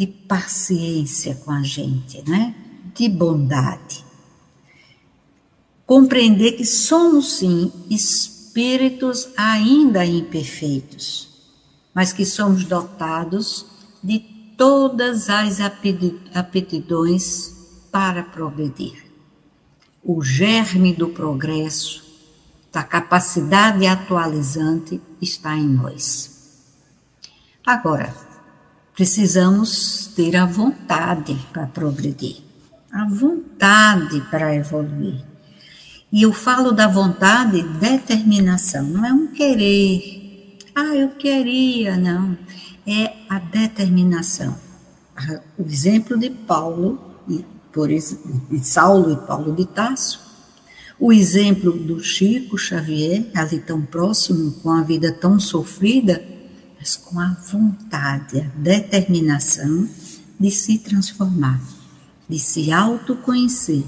de 0.00 0.06
paciência 0.06 1.34
com 1.44 1.50
a 1.50 1.62
gente, 1.62 2.26
né? 2.26 2.54
De 2.94 3.06
bondade. 3.06 4.02
Compreender 5.84 6.52
que 6.52 6.64
somos, 6.64 7.36
sim, 7.36 7.70
espíritos 7.90 9.28
ainda 9.36 10.06
imperfeitos, 10.06 11.28
mas 11.94 12.14
que 12.14 12.24
somos 12.24 12.64
dotados 12.64 13.66
de 14.02 14.20
todas 14.56 15.28
as 15.28 15.58
aptidões 16.34 17.52
para 17.92 18.22
progredir. 18.22 19.04
O 20.02 20.22
germe 20.22 20.94
do 20.94 21.10
progresso, 21.10 22.02
da 22.72 22.82
capacidade 22.82 23.86
atualizante 23.86 24.98
está 25.20 25.54
em 25.58 25.68
nós. 25.68 26.64
Agora, 27.66 28.29
precisamos 29.00 30.10
ter 30.14 30.36
a 30.36 30.44
vontade 30.44 31.34
para 31.54 31.66
progredir, 31.66 32.36
a 32.92 33.08
vontade 33.08 34.20
para 34.30 34.54
evoluir. 34.54 35.24
E 36.12 36.20
eu 36.20 36.34
falo 36.34 36.70
da 36.70 36.86
vontade, 36.86 37.62
determinação, 37.62 38.84
não 38.84 39.02
é 39.02 39.10
um 39.10 39.28
querer. 39.28 40.58
Ah, 40.74 40.94
eu 40.94 41.08
queria, 41.12 41.96
não. 41.96 42.36
É 42.86 43.10
a 43.30 43.38
determinação. 43.38 44.54
O 45.56 45.62
exemplo 45.62 46.18
de 46.18 46.28
Paulo, 46.28 47.00
e 47.26 47.42
por 47.72 47.88
de 47.88 48.66
Saulo 48.66 49.14
e 49.14 49.26
Paulo 49.26 49.54
de 49.54 49.64
Tasso, 49.64 50.20
o 50.98 51.10
exemplo 51.10 51.72
do 51.72 52.04
Chico 52.04 52.58
Xavier, 52.58 53.30
ali 53.34 53.60
tão 53.60 53.80
próximo, 53.80 54.52
com 54.62 54.70
a 54.70 54.82
vida 54.82 55.10
tão 55.10 55.40
sofrida, 55.40 56.22
mas 56.80 56.96
com 56.96 57.20
a 57.20 57.36
vontade, 57.52 58.40
a 58.40 58.50
determinação 58.56 59.86
de 60.38 60.50
se 60.50 60.78
transformar, 60.78 61.60
de 62.26 62.38
se 62.38 62.72
autoconhecer 62.72 63.84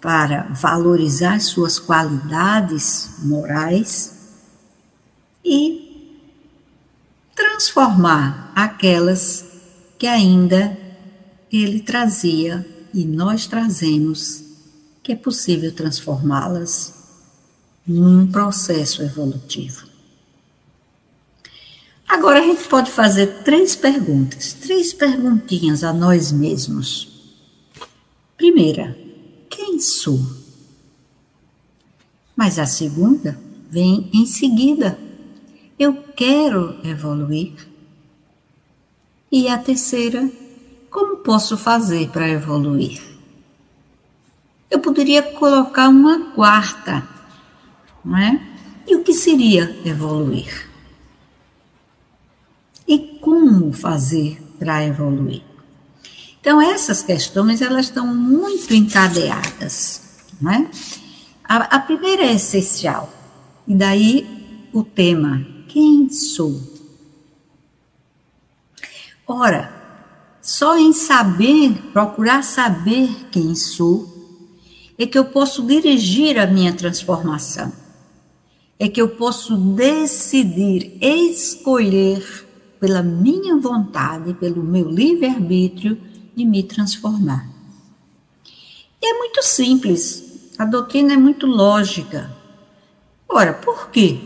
para 0.00 0.44
valorizar 0.52 1.40
suas 1.40 1.80
qualidades 1.80 3.16
morais 3.24 4.14
e 5.44 6.14
transformar 7.34 8.52
aquelas 8.54 9.44
que 9.98 10.06
ainda 10.06 10.78
ele 11.50 11.80
trazia 11.80 12.64
e 12.94 13.04
nós 13.04 13.48
trazemos, 13.48 14.44
que 15.02 15.10
é 15.10 15.16
possível 15.16 15.74
transformá-las 15.74 16.94
num 17.84 18.30
processo 18.30 19.02
evolutivo. 19.02 19.87
Agora 22.08 22.40
a 22.40 22.42
gente 22.42 22.66
pode 22.66 22.90
fazer 22.90 23.42
três 23.44 23.76
perguntas, 23.76 24.54
três 24.54 24.94
perguntinhas 24.94 25.84
a 25.84 25.92
nós 25.92 26.32
mesmos. 26.32 27.06
Primeira, 28.34 28.98
quem 29.50 29.78
sou? 29.78 30.18
Mas 32.34 32.58
a 32.58 32.64
segunda 32.64 33.38
vem 33.70 34.08
em 34.14 34.24
seguida. 34.24 34.98
Eu 35.78 36.02
quero 36.16 36.80
evoluir. 36.82 37.52
E 39.30 39.46
a 39.46 39.58
terceira, 39.58 40.30
como 40.90 41.18
posso 41.18 41.58
fazer 41.58 42.08
para 42.08 42.28
evoluir? 42.28 43.02
Eu 44.70 44.78
poderia 44.80 45.22
colocar 45.22 45.90
uma 45.90 46.30
quarta, 46.32 47.06
não 48.02 48.16
é? 48.16 48.40
E 48.86 48.96
o 48.96 49.02
que 49.02 49.12
seria 49.12 49.78
evoluir? 49.84 50.67
E 52.88 52.98
como 53.20 53.70
fazer 53.70 54.42
para 54.58 54.82
evoluir? 54.86 55.42
Então, 56.40 56.58
essas 56.62 57.02
questões, 57.02 57.60
elas 57.60 57.86
estão 57.86 58.06
muito 58.06 58.72
encadeadas, 58.72 60.00
não 60.40 60.50
é? 60.50 60.70
A, 61.44 61.76
a 61.76 61.78
primeira 61.80 62.22
é 62.22 62.32
essencial, 62.32 63.12
e 63.66 63.74
daí 63.74 64.68
o 64.72 64.82
tema, 64.82 65.46
quem 65.68 66.08
sou? 66.08 66.58
Ora, 69.26 69.70
só 70.40 70.78
em 70.78 70.94
saber, 70.94 71.74
procurar 71.92 72.42
saber 72.42 73.28
quem 73.30 73.54
sou, 73.54 74.08
é 74.96 75.04
que 75.04 75.18
eu 75.18 75.26
posso 75.26 75.66
dirigir 75.66 76.38
a 76.38 76.46
minha 76.46 76.72
transformação. 76.72 77.70
É 78.78 78.88
que 78.88 79.02
eu 79.02 79.10
posso 79.10 79.56
decidir, 79.56 80.96
escolher 81.00 82.47
pela 82.80 83.02
minha 83.02 83.56
vontade, 83.56 84.34
pelo 84.34 84.62
meu 84.62 84.88
livre-arbítrio, 84.88 86.00
de 86.34 86.44
me 86.44 86.62
transformar. 86.62 87.48
E 89.00 89.06
é 89.06 89.18
muito 89.18 89.42
simples, 89.42 90.52
a 90.58 90.64
doutrina 90.64 91.14
é 91.14 91.16
muito 91.16 91.46
lógica. 91.46 92.36
Ora, 93.28 93.52
por 93.52 93.90
quê? 93.90 94.18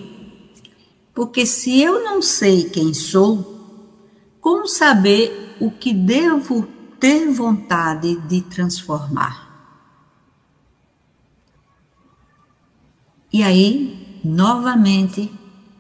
Porque 1.15 1.45
se 1.45 1.81
eu 1.81 2.03
não 2.03 2.23
sei 2.23 2.65
quem 2.71 2.95
sou, 2.95 3.53
como 4.41 4.67
saber 4.67 5.57
o 5.61 5.71
que 5.71 5.93
devo 5.93 6.67
ter 6.99 7.31
vontade 7.31 8.17
de 8.29 8.41
transformar? 8.43 9.51
E 13.33 13.43
aí, 13.43 14.21
novamente, 14.25 15.33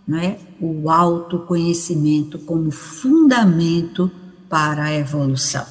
não 0.06 0.18
é? 0.18 0.38
O 0.62 0.88
autoconhecimento 0.88 2.38
como 2.38 2.70
fundamento 2.70 4.08
para 4.48 4.84
a 4.84 4.94
evolução. 4.94 5.66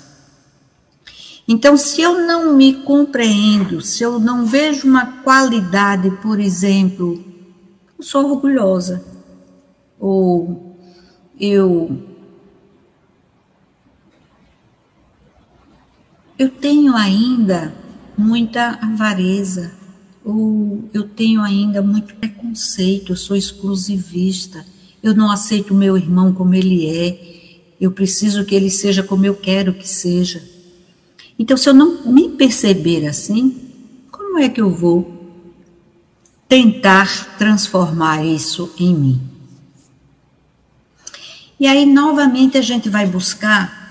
Então, 1.48 1.78
se 1.78 2.02
eu 2.02 2.28
não 2.28 2.56
me 2.56 2.74
compreendo, 2.84 3.80
se 3.82 4.04
eu 4.04 4.20
não 4.20 4.46
vejo 4.46 4.88
uma 4.88 5.06
qualidade, 5.24 6.12
por 6.22 6.40
exemplo, 6.40 7.24
eu 7.98 8.04
sou 8.04 8.32
orgulhosa, 8.32 9.04
ou 9.98 10.76
eu 11.40 12.08
eu 16.38 16.50
tenho 16.50 16.96
ainda 16.96 17.74
muita 18.18 18.80
avareza, 18.82 19.72
ou 20.26 20.84
eu 20.94 21.08
tenho 21.08 21.42
ainda 21.42 21.82
muito 21.82 22.16
preconceito, 22.16 23.12
eu 23.12 23.16
sou 23.16 23.36
exclusivista, 23.38 24.66
eu 25.04 25.16
não 25.16 25.32
aceito 25.32 25.74
o 25.74 25.78
meu 25.78 25.98
irmão 25.98 26.34
como 26.34 26.54
ele 26.54 26.88
é, 26.88 27.32
eu 27.80 27.92
preciso 27.92 28.46
que 28.46 28.54
ele 28.54 28.70
seja 28.70 29.02
como 29.02 29.26
eu 29.26 29.36
quero 29.36 29.74
que 29.74 29.88
seja. 29.88 30.44
Então, 31.38 31.58
se 31.58 31.68
eu 31.68 31.74
não 31.74 32.06
me 32.06 32.30
perceber 32.30 33.08
assim, 33.08 33.60
como 34.12 34.38
é 34.38 34.48
que 34.48 34.62
eu 34.62 34.70
vou 34.70 35.20
tentar 36.48 37.38
transformar 37.38 38.24
isso 38.24 38.72
em 38.78 38.94
mim? 38.94 39.22
E 41.60 41.66
aí, 41.66 41.86
novamente, 41.86 42.58
a 42.58 42.62
gente 42.62 42.90
vai 42.90 43.08
buscar 43.08 43.82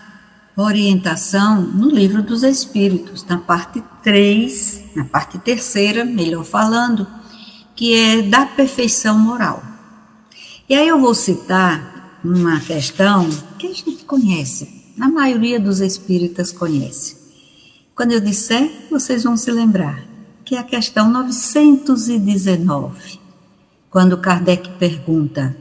orientação 0.56 1.62
no 1.62 1.88
livro 1.88 2.22
dos 2.22 2.42
Espíritos, 2.42 3.24
na 3.24 3.38
parte 3.38 3.82
3, 4.02 4.84
na 4.94 5.04
parte 5.04 5.38
terceira, 5.38 6.04
melhor 6.04 6.44
falando, 6.44 7.06
que 7.74 7.94
é 7.94 8.22
da 8.22 8.46
perfeição 8.46 9.18
moral. 9.18 9.69
E 10.70 10.74
aí 10.76 10.86
eu 10.86 11.00
vou 11.00 11.16
citar 11.16 12.20
uma 12.22 12.60
questão 12.60 13.28
que 13.58 13.66
a 13.66 13.72
gente 13.72 14.04
conhece, 14.04 14.92
na 14.96 15.08
maioria 15.08 15.58
dos 15.58 15.80
espíritas 15.80 16.52
conhece. 16.52 17.16
Quando 17.92 18.12
eu 18.12 18.20
disser, 18.20 18.70
vocês 18.88 19.24
vão 19.24 19.36
se 19.36 19.50
lembrar, 19.50 20.00
que 20.44 20.54
é 20.54 20.60
a 20.60 20.62
questão 20.62 21.10
919, 21.10 23.18
quando 23.90 24.16
Kardec 24.18 24.70
pergunta: 24.78 25.56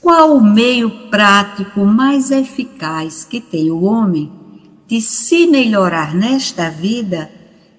qual 0.00 0.36
o 0.36 0.40
meio 0.40 1.10
prático 1.10 1.84
mais 1.84 2.30
eficaz 2.30 3.24
que 3.24 3.40
tem 3.40 3.72
o 3.72 3.82
homem 3.82 4.30
de 4.86 5.00
se 5.00 5.48
melhorar 5.48 6.14
nesta 6.14 6.70
vida 6.70 7.28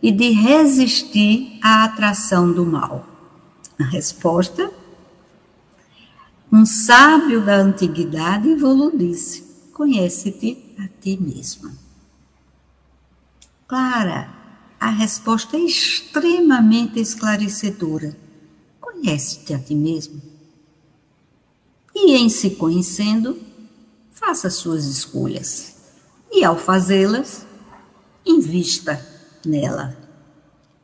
e 0.03 0.11
de 0.11 0.31
resistir 0.31 1.59
à 1.63 1.85
atração 1.85 2.51
do 2.51 2.65
mal? 2.65 3.07
A 3.79 3.85
resposta: 3.85 4.69
um 6.57 6.65
sábio 6.65 7.45
da 7.45 7.57
antiguidade 7.57 8.49
evoluiu 8.49 8.97
disse: 8.97 9.43
conhece-te 9.73 10.75
a 10.79 10.87
ti 10.87 11.15
mesmo. 11.15 11.71
Clara, 13.67 14.33
a 14.79 14.89
resposta 14.89 15.55
é 15.55 15.59
extremamente 15.59 16.99
esclarecedora. 16.99 18.17
Conhece-te 18.81 19.53
a 19.53 19.59
ti 19.59 19.75
mesmo. 19.75 20.19
E 21.93 22.15
em 22.15 22.27
se 22.27 22.51
conhecendo, 22.51 23.39
faça 24.11 24.49
suas 24.49 24.85
escolhas. 24.85 25.75
E 26.31 26.43
ao 26.43 26.57
fazê-las, 26.57 27.45
invista 28.25 29.05
nela 29.45 29.95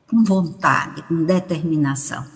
com 0.07 0.23
vontade, 0.23 1.01
com 1.03 1.23
determinação. 1.23 2.32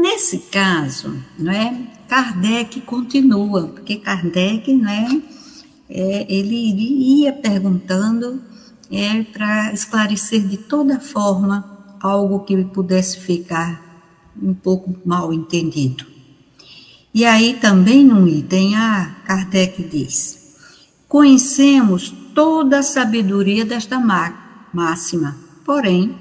Nesse 0.00 0.38
caso, 0.38 1.14
não 1.38 1.52
é, 1.52 1.76
Kardec 2.08 2.80
continua, 2.80 3.68
porque 3.68 3.96
Kardec, 3.96 4.72
né, 4.72 5.22
é, 5.90 6.26
ele 6.26 6.56
ia 7.20 7.34
perguntando 7.34 8.40
é, 8.90 9.22
para 9.24 9.74
esclarecer 9.74 10.48
de 10.48 10.56
toda 10.56 10.98
forma 10.98 11.98
algo 12.00 12.44
que 12.44 12.64
pudesse 12.64 13.20
ficar 13.20 14.08
um 14.42 14.54
pouco 14.54 14.98
mal 15.04 15.34
entendido. 15.34 16.06
E 17.12 17.26
aí 17.26 17.58
também 17.60 18.02
no 18.02 18.26
item 18.26 18.76
A, 18.76 19.16
Kardec 19.26 19.82
diz: 19.82 20.56
Conhecemos 21.06 22.10
toda 22.34 22.78
a 22.78 22.82
sabedoria 22.82 23.66
desta 23.66 24.00
máxima, 24.72 25.36
porém, 25.62 26.14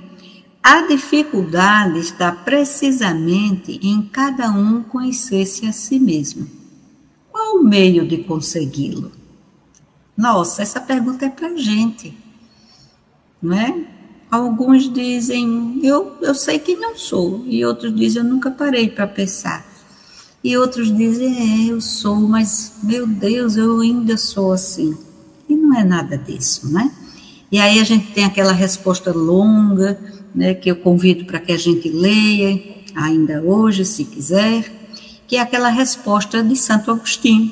a 0.61 0.81
dificuldade 0.87 1.99
está 1.99 2.31
precisamente 2.31 3.79
em 3.81 4.01
cada 4.01 4.51
um 4.51 4.83
conhecer-se 4.83 5.65
a 5.65 5.71
si 5.71 5.99
mesmo. 5.99 6.47
Qual 7.31 7.57
o 7.57 7.63
meio 7.63 8.07
de 8.07 8.17
consegui-lo? 8.19 9.11
Nossa, 10.15 10.61
essa 10.61 10.81
pergunta 10.81 11.25
é 11.25 11.29
para 11.29 11.55
gente, 11.55 12.13
não 13.41 13.57
é? 13.57 13.85
Alguns 14.29 14.91
dizem, 14.91 15.79
eu, 15.81 16.17
eu 16.21 16.35
sei 16.35 16.59
que 16.59 16.75
não 16.75 16.95
sou, 16.95 17.43
e 17.47 17.65
outros 17.65 17.95
dizem, 17.95 18.21
eu 18.21 18.27
nunca 18.27 18.51
parei 18.51 18.89
para 18.89 19.07
pensar. 19.07 19.65
E 20.43 20.55
outros 20.57 20.95
dizem, 20.95 21.69
é, 21.69 21.71
eu 21.71 21.81
sou, 21.81 22.15
mas 22.15 22.73
meu 22.83 23.07
Deus, 23.07 23.55
eu 23.55 23.79
ainda 23.79 24.17
sou 24.17 24.51
assim. 24.51 24.95
E 25.47 25.55
não 25.55 25.75
é 25.75 25.83
nada 25.83 26.17
disso, 26.17 26.71
né? 26.71 26.93
E 27.51 27.57
aí 27.59 27.79
a 27.79 27.83
gente 27.83 28.11
tem 28.11 28.23
aquela 28.23 28.53
resposta 28.53 29.11
longa, 29.11 29.99
né, 30.33 30.53
que 30.53 30.69
eu 30.69 30.75
convido 30.75 31.25
para 31.25 31.39
que 31.39 31.51
a 31.51 31.57
gente 31.57 31.89
leia 31.89 32.61
ainda 32.95 33.41
hoje, 33.41 33.85
se 33.85 34.05
quiser, 34.05 34.71
que 35.27 35.35
é 35.35 35.41
aquela 35.41 35.69
resposta 35.69 36.43
de 36.43 36.55
Santo 36.55 36.91
Agostinho, 36.91 37.51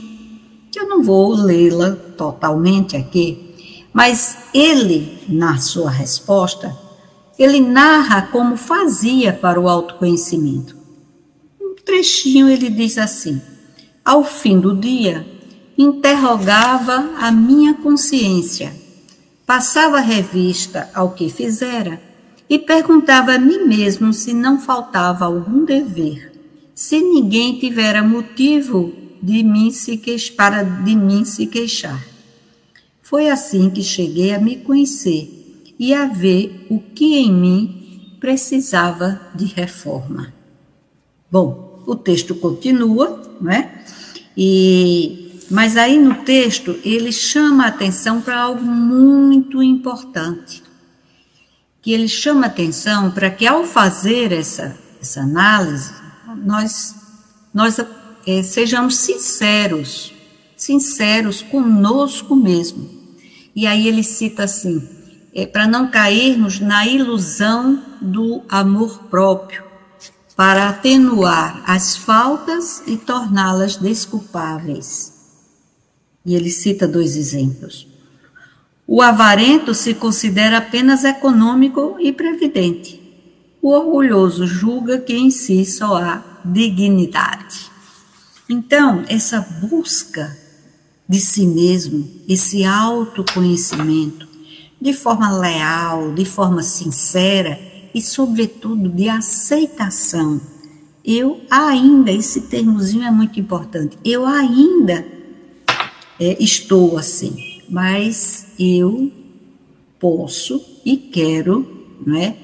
que 0.72 0.80
eu 0.80 0.88
não 0.88 1.04
vou 1.04 1.34
lê-la 1.34 1.92
totalmente 2.18 2.96
aqui, 2.96 3.56
mas 3.94 4.38
ele, 4.54 5.20
na 5.28 5.58
sua 5.58 5.90
resposta, 5.90 6.76
ele 7.38 7.62
narra 7.62 8.24
como 8.24 8.58
fazia 8.58 9.32
para 9.34 9.60
o 9.60 9.68
autoconhecimento. 9.68 10.76
Um 11.62 11.76
trechinho 11.76 12.50
ele 12.50 12.70
diz 12.70 12.98
assim: 12.98 13.42
Ao 14.04 14.24
fim 14.24 14.60
do 14.60 14.76
dia, 14.76 15.26
interrogava 15.78 17.12
a 17.20 17.32
minha 17.32 17.76
consciência, 17.76 18.74
passava 19.46 20.00
revista 20.00 20.90
ao 20.94 21.12
que 21.12 21.30
fizera 21.30 22.07
e 22.50 22.58
perguntava 22.58 23.34
a 23.34 23.40
mim 23.40 23.66
mesmo 23.66 24.14
se 24.14 24.34
não 24.34 24.60
faltava 24.60 25.26
algum 25.26 25.66
dever, 25.66 26.32
se 26.74 27.00
ninguém 27.00 27.60
tivera 27.60 28.04
motivo 28.04 28.94
de 29.22 29.44
mim 29.44 29.72
se 29.72 29.98
queix, 29.98 30.30
para 30.30 30.64
de 30.64 30.96
mim 30.96 31.26
se 31.26 31.48
queixar. 31.48 32.06
Foi 33.02 33.30
assim 33.30 33.70
que 33.70 33.84
cheguei 33.84 34.34
a 34.34 34.40
me 34.40 34.58
conhecer 34.58 35.74
e 35.80 35.94
a 35.94 36.06
ver 36.06 36.68
o 36.70 36.80
que 36.80 37.16
em 37.16 37.32
mim 37.32 38.16
precisava 38.20 39.20
de 39.36 39.46
reforma. 39.46 40.34
Bom, 41.32 41.84
o 41.86 41.96
texto 41.96 42.36
continua, 42.36 43.38
não 43.40 43.52
é? 43.52 43.84
E 44.36 45.24
mas 45.50 45.78
aí 45.78 45.98
no 45.98 46.14
texto 46.24 46.78
ele 46.84 47.12
chama 47.12 47.64
a 47.64 47.68
atenção 47.70 48.20
para 48.20 48.38
algo 48.38 48.66
muito 48.66 49.64
importante 49.64 50.67
que 51.88 51.94
ele 51.94 52.10
chama 52.10 52.48
atenção 52.48 53.12
para 53.12 53.32
que 53.32 53.48
ao 53.48 53.64
fazer 53.64 54.34
essa, 54.34 54.78
essa 55.02 55.22
análise, 55.22 55.94
nós, 56.44 56.94
nós 57.54 57.78
é, 58.28 58.44
sejamos 58.44 58.98
sinceros, 58.98 60.14
sinceros 60.58 61.42
conosco 61.42 62.36
mesmo. 62.36 62.90
E 63.56 63.66
aí 63.66 63.88
ele 63.88 64.04
cita 64.04 64.44
assim, 64.44 64.86
é, 65.34 65.46
para 65.46 65.66
não 65.66 65.90
cairmos 65.90 66.60
na 66.60 66.86
ilusão 66.86 67.82
do 68.02 68.44
amor 68.50 69.04
próprio, 69.04 69.64
para 70.36 70.68
atenuar 70.68 71.64
as 71.66 71.96
faltas 71.96 72.84
e 72.86 72.98
torná-las 72.98 73.78
desculpáveis. 73.78 75.14
E 76.26 76.36
ele 76.36 76.50
cita 76.50 76.86
dois 76.86 77.16
exemplos. 77.16 77.88
O 78.90 79.02
avarento 79.02 79.74
se 79.74 79.94
considera 79.94 80.60
apenas 80.60 81.04
econômico 81.04 81.98
e 82.00 82.14
previdente. 82.14 83.02
O 83.62 83.72
orgulhoso 83.72 84.48
julga 84.48 84.98
que 84.98 85.14
em 85.14 85.30
si 85.30 85.66
só 85.66 85.98
há 85.98 86.24
dignidade. 86.46 87.70
Então, 88.48 89.04
essa 89.10 89.42
busca 89.42 90.38
de 91.08 91.20
si 91.20 91.46
mesmo, 91.46 92.10
esse 92.30 92.64
autoconhecimento, 92.64 94.26
de 94.80 94.94
forma 94.94 95.38
leal, 95.38 96.14
de 96.14 96.24
forma 96.24 96.64
sincera 96.64 97.60
e, 97.94 98.02
sobretudo, 98.02 98.88
de 98.88 99.10
aceitação. 99.10 100.40
Eu 101.04 101.42
ainda, 101.50 102.10
esse 102.10 102.42
termozinho 102.42 103.04
é 103.04 103.12
muito 103.12 103.38
importante, 103.38 103.98
eu 104.06 104.26
ainda 104.26 105.06
é, 106.18 106.42
estou 106.42 106.98
assim 106.98 107.47
mas 107.70 108.48
eu 108.60 109.12
posso 110.00 110.64
e 110.86 110.96
quero, 110.98 111.96
né, 112.06 112.36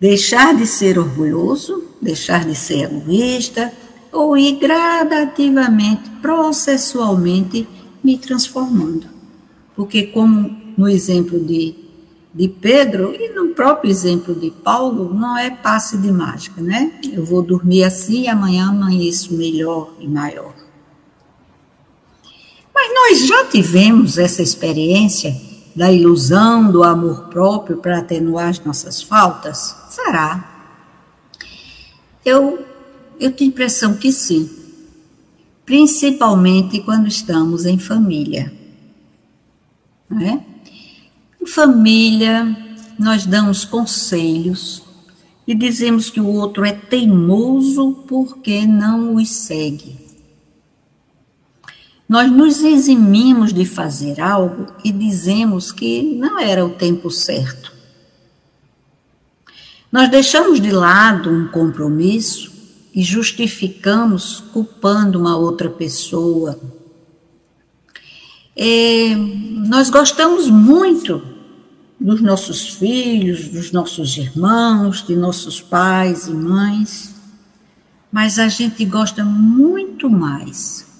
deixar 0.00 0.54
de 0.54 0.66
ser 0.66 0.98
orgulhoso, 0.98 1.84
deixar 2.00 2.44
de 2.44 2.54
ser 2.54 2.84
egoísta, 2.84 3.72
ou 4.12 4.36
ir 4.36 4.58
gradativamente, 4.58 6.10
processualmente, 6.20 7.66
me 8.02 8.18
transformando. 8.18 9.06
Porque, 9.74 10.02
como 10.04 10.60
no 10.76 10.88
exemplo 10.88 11.38
de, 11.40 11.74
de 12.34 12.48
Pedro 12.48 13.14
e 13.14 13.32
no 13.32 13.54
próprio 13.54 13.90
exemplo 13.90 14.34
de 14.34 14.50
Paulo, 14.50 15.14
não 15.14 15.38
é 15.38 15.50
passe 15.50 15.96
de 15.96 16.10
mágica, 16.10 16.60
né? 16.60 16.92
Eu 17.12 17.24
vou 17.24 17.42
dormir 17.42 17.84
assim 17.84 18.22
e 18.22 18.28
amanhã 18.28 18.68
amanheço 18.68 19.34
melhor 19.34 19.94
e 19.98 20.06
maior. 20.06 20.61
Mas 22.74 22.94
nós 22.94 23.26
já 23.26 23.44
tivemos 23.46 24.18
essa 24.18 24.42
experiência 24.42 25.36
da 25.74 25.90
ilusão 25.90 26.70
do 26.70 26.82
amor 26.82 27.28
próprio 27.28 27.78
para 27.78 27.98
atenuar 27.98 28.48
as 28.48 28.64
nossas 28.64 29.02
faltas? 29.02 29.76
Será? 29.90 30.48
Eu, 32.24 32.64
eu 33.18 33.32
tenho 33.32 33.48
impressão 33.50 33.94
que 33.94 34.12
sim, 34.12 34.48
principalmente 35.66 36.80
quando 36.80 37.08
estamos 37.08 37.66
em 37.66 37.78
família. 37.78 38.52
Não 40.08 40.20
é? 40.20 40.44
Em 41.40 41.46
família, 41.46 42.56
nós 42.98 43.26
damos 43.26 43.64
conselhos 43.64 44.82
e 45.46 45.54
dizemos 45.54 46.08
que 46.08 46.20
o 46.20 46.26
outro 46.26 46.64
é 46.64 46.72
teimoso 46.72 48.04
porque 48.06 48.66
não 48.66 49.16
os 49.16 49.28
segue. 49.28 50.01
Nós 52.12 52.30
nos 52.30 52.62
eximimos 52.62 53.54
de 53.54 53.64
fazer 53.64 54.20
algo 54.20 54.66
e 54.84 54.92
dizemos 54.92 55.72
que 55.72 56.02
não 56.02 56.38
era 56.38 56.62
o 56.62 56.68
tempo 56.68 57.10
certo. 57.10 57.72
Nós 59.90 60.10
deixamos 60.10 60.60
de 60.60 60.70
lado 60.70 61.30
um 61.30 61.48
compromisso 61.48 62.52
e 62.94 63.02
justificamos 63.02 64.44
culpando 64.52 65.18
uma 65.18 65.38
outra 65.38 65.70
pessoa. 65.70 66.60
É, 68.54 69.16
nós 69.66 69.88
gostamos 69.88 70.50
muito 70.50 71.22
dos 71.98 72.20
nossos 72.20 72.74
filhos, 72.74 73.48
dos 73.48 73.72
nossos 73.72 74.18
irmãos, 74.18 75.02
de 75.02 75.16
nossos 75.16 75.62
pais 75.62 76.26
e 76.26 76.34
mães, 76.34 77.14
mas 78.12 78.38
a 78.38 78.50
gente 78.50 78.84
gosta 78.84 79.24
muito 79.24 80.10
mais 80.10 80.91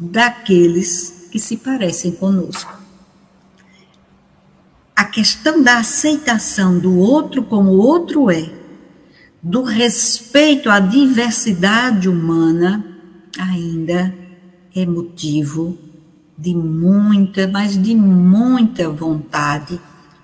daqueles 0.00 1.28
que 1.30 1.38
se 1.38 1.58
parecem 1.58 2.12
conosco. 2.12 2.80
A 4.96 5.04
questão 5.04 5.62
da 5.62 5.78
aceitação 5.78 6.78
do 6.78 6.98
outro 6.98 7.42
como 7.42 7.70
o 7.70 7.78
outro 7.78 8.30
é, 8.30 8.50
do 9.42 9.62
respeito 9.62 10.70
à 10.70 10.80
diversidade 10.80 12.08
humana, 12.08 12.84
ainda 13.38 14.14
é 14.74 14.86
motivo 14.86 15.78
de 16.36 16.54
muita, 16.54 17.46
mas 17.46 17.80
de 17.80 17.94
muita 17.94 18.88
vontade 18.88 19.80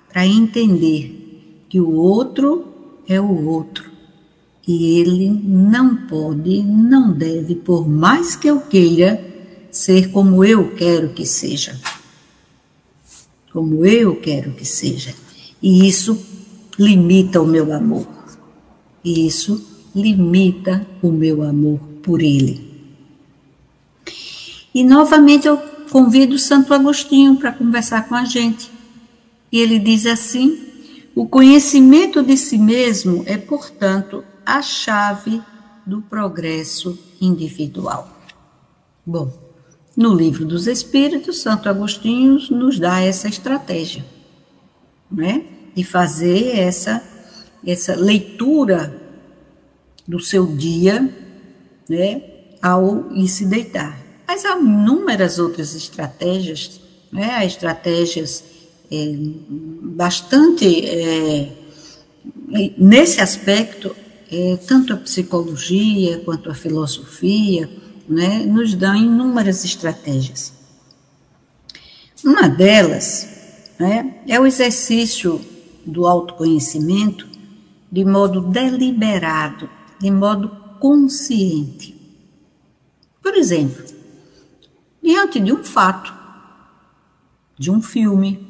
para 0.08 0.26
entender 0.26 1.64
que 1.68 1.80
o 1.80 1.90
outro 1.92 2.64
é 3.08 3.20
o 3.20 3.46
outro 3.46 3.96
e 4.66 4.98
ele 4.98 5.30
não 5.30 5.94
pode, 5.94 6.62
não 6.62 7.12
deve, 7.12 7.54
por 7.54 7.88
mais 7.88 8.34
que 8.34 8.48
eu 8.48 8.60
queira, 8.60 9.35
ser 9.76 10.10
como 10.10 10.42
eu 10.42 10.74
quero 10.74 11.10
que 11.10 11.26
seja. 11.26 11.78
Como 13.52 13.84
eu 13.84 14.16
quero 14.16 14.52
que 14.52 14.64
seja. 14.64 15.14
E 15.62 15.86
isso 15.86 16.18
limita 16.78 17.42
o 17.42 17.46
meu 17.46 17.70
amor. 17.70 18.06
E 19.04 19.26
isso 19.26 19.62
limita 19.94 20.86
o 21.02 21.12
meu 21.12 21.42
amor 21.42 21.78
por 22.02 22.22
ele. 22.22 22.74
E 24.74 24.82
novamente 24.82 25.46
eu 25.46 25.58
convido 25.90 26.38
Santo 26.38 26.72
Agostinho 26.72 27.36
para 27.36 27.52
conversar 27.52 28.08
com 28.08 28.14
a 28.14 28.24
gente. 28.24 28.70
E 29.52 29.60
ele 29.60 29.78
diz 29.78 30.06
assim: 30.06 30.58
o 31.14 31.28
conhecimento 31.28 32.22
de 32.22 32.36
si 32.38 32.56
mesmo 32.56 33.24
é, 33.26 33.36
portanto, 33.36 34.24
a 34.44 34.62
chave 34.62 35.42
do 35.84 36.00
progresso 36.00 36.98
individual. 37.20 38.10
Bom, 39.04 39.45
no 39.96 40.14
livro 40.14 40.44
dos 40.44 40.66
Espíritos, 40.66 41.40
Santo 41.40 41.68
Agostinho 41.68 42.38
nos 42.50 42.78
dá 42.78 43.00
essa 43.00 43.28
estratégia, 43.28 44.04
né? 45.10 45.44
De 45.74 45.82
fazer 45.84 46.58
essa 46.58 47.02
essa 47.66 47.96
leitura 47.96 48.94
do 50.06 50.20
seu 50.20 50.46
dia, 50.46 51.12
né, 51.88 52.22
ao 52.62 53.12
ir 53.12 53.26
se 53.26 53.44
deitar. 53.44 53.98
Mas 54.28 54.44
há 54.44 54.56
inúmeras 54.56 55.40
outras 55.40 55.74
estratégias, 55.74 56.80
né, 57.10 57.44
estratégias 57.44 58.44
é, 58.90 59.16
bastante 59.82 60.86
é, 60.86 61.52
nesse 62.78 63.20
aspecto 63.20 63.96
é, 64.30 64.56
tanto 64.66 64.92
a 64.92 64.96
psicologia 64.96 66.20
quanto 66.20 66.50
a 66.50 66.54
filosofia 66.54 67.68
né, 68.08 68.38
nos 68.40 68.74
dão 68.74 68.94
inúmeras 68.94 69.64
estratégias. 69.64 70.52
Uma 72.24 72.48
delas 72.48 73.28
né, 73.78 74.22
é 74.26 74.38
o 74.40 74.46
exercício 74.46 75.40
do 75.84 76.06
autoconhecimento 76.06 77.26
de 77.90 78.04
modo 78.04 78.40
deliberado, 78.40 79.68
de 80.00 80.10
modo 80.10 80.48
consciente. 80.80 81.94
Por 83.22 83.34
exemplo, 83.34 83.84
diante 85.02 85.40
de 85.40 85.52
um 85.52 85.64
fato, 85.64 86.14
de 87.58 87.70
um 87.70 87.80
filme, 87.80 88.46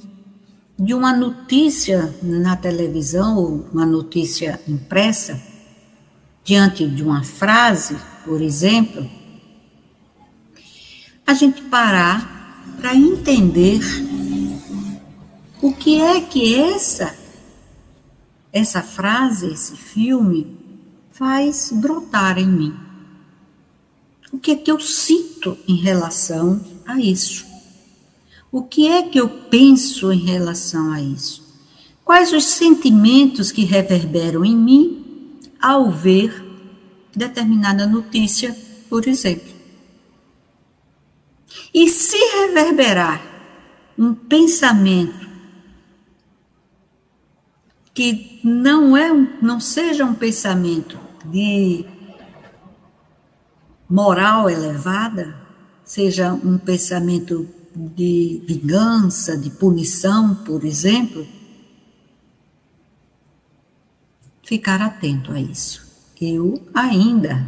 de 0.79 0.93
uma 0.95 1.17
notícia 1.17 2.15
na 2.23 2.57
televisão 2.57 3.39
ou 3.39 3.67
uma 3.73 3.87
notícia 3.87 4.61
impressa, 4.67 5.41
diante 6.45 6.87
de 6.87 7.03
uma 7.03 7.23
frase, 7.23 7.97
por 8.25 8.41
exemplo, 8.41 9.09
a 11.27 11.35
gente 11.35 11.63
parar 11.63 12.65
para 12.81 12.95
entender 12.95 13.81
o 15.61 15.73
que 15.73 16.01
é 16.01 16.21
que 16.21 16.55
essa 16.55 17.15
essa 18.53 18.81
frase, 18.83 19.49
esse 19.49 19.77
filme 19.77 20.47
faz 21.11 21.71
brotar 21.73 22.39
em 22.39 22.47
mim. 22.47 22.75
O 24.33 24.39
que 24.39 24.53
é 24.53 24.57
que 24.57 24.71
eu 24.71 24.81
sinto 24.81 25.59
em 25.69 25.77
relação 25.77 26.65
a 26.87 26.99
isso? 26.99 27.45
O 28.51 28.63
que 28.63 28.89
é 28.89 29.03
que 29.03 29.21
eu 29.21 29.29
penso 29.29 30.11
em 30.11 30.25
relação 30.25 30.91
a 30.93 31.03
isso? 31.03 31.45
Quais 32.03 32.33
os 32.33 32.45
sentimentos 32.45 33.53
que 33.53 33.65
reverberam 33.65 34.43
em 34.43 34.57
mim 34.57 35.07
ao 35.61 35.91
ver 35.91 36.47
determinada 37.17 37.87
notícia, 37.87 38.55
por 38.91 39.09
exemplo. 39.09 39.56
E 41.77 41.91
se 41.91 42.17
reverberar 42.17 43.21
um 43.99 44.15
pensamento 44.15 45.29
que 47.93 48.41
não 48.43 48.97
é 48.97 49.13
um, 49.13 49.29
não 49.43 49.61
seja 49.61 50.03
um 50.07 50.15
pensamento 50.15 50.99
de 51.27 51.85
moral 53.87 54.49
elevada, 54.49 55.39
seja 55.85 56.33
um 56.33 56.57
pensamento 56.57 57.47
de 57.75 58.43
vingança, 58.47 59.37
de 59.37 59.51
punição, 59.51 60.35
por 60.35 60.65
exemplo, 60.65 61.27
ficar 64.43 64.81
atento 64.81 65.31
a 65.31 65.39
isso. 65.39 65.87
Eu 66.19 66.59
ainda 66.73 67.47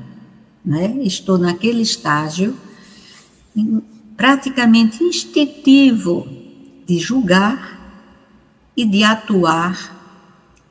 né, 0.62 0.98
estou 0.98 1.38
naquele 1.38 1.80
estágio 1.80 2.54
praticamente 4.18 5.04
instintivo 5.04 6.26
de 6.84 6.98
julgar 6.98 7.78
e 8.76 8.84
de 8.84 9.04
atuar 9.04 9.96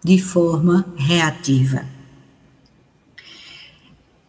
de 0.04 0.22
forma 0.22 0.86
reativa. 0.98 1.86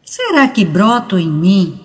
Será 0.04 0.46
que 0.46 0.64
brotam 0.64 1.18
em 1.18 1.28
mim 1.28 1.80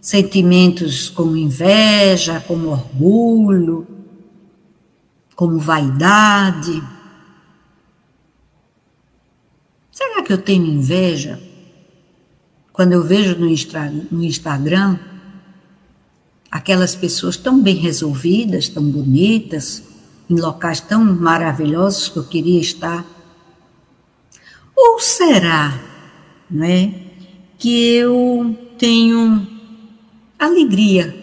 sentimentos 0.00 1.08
como 1.08 1.36
inveja, 1.36 2.40
como 2.46 2.68
orgulho, 2.68 3.84
como 5.34 5.58
vaidade? 5.58 6.80
Será 9.90 10.22
que 10.22 10.32
eu 10.32 10.38
tenho 10.38 10.66
inveja? 10.66 11.42
Quando 12.72 12.92
eu 12.92 13.02
vejo 13.02 13.36
no, 13.36 13.50
Instagram 14.24 15.09
aquelas 16.50 16.94
pessoas 16.94 17.36
tão 17.36 17.62
bem 17.62 17.76
resolvidas, 17.76 18.68
tão 18.68 18.82
bonitas, 18.82 19.82
em 20.28 20.34
locais 20.34 20.80
tão 20.80 21.04
maravilhosos 21.04 22.08
que 22.08 22.16
eu 22.16 22.24
queria 22.24 22.60
estar. 22.60 23.04
Ou 24.76 24.98
será, 24.98 25.78
não 26.50 26.64
é, 26.64 26.92
que 27.58 27.94
eu 27.94 28.56
tenho 28.78 29.46
alegria, 30.38 31.14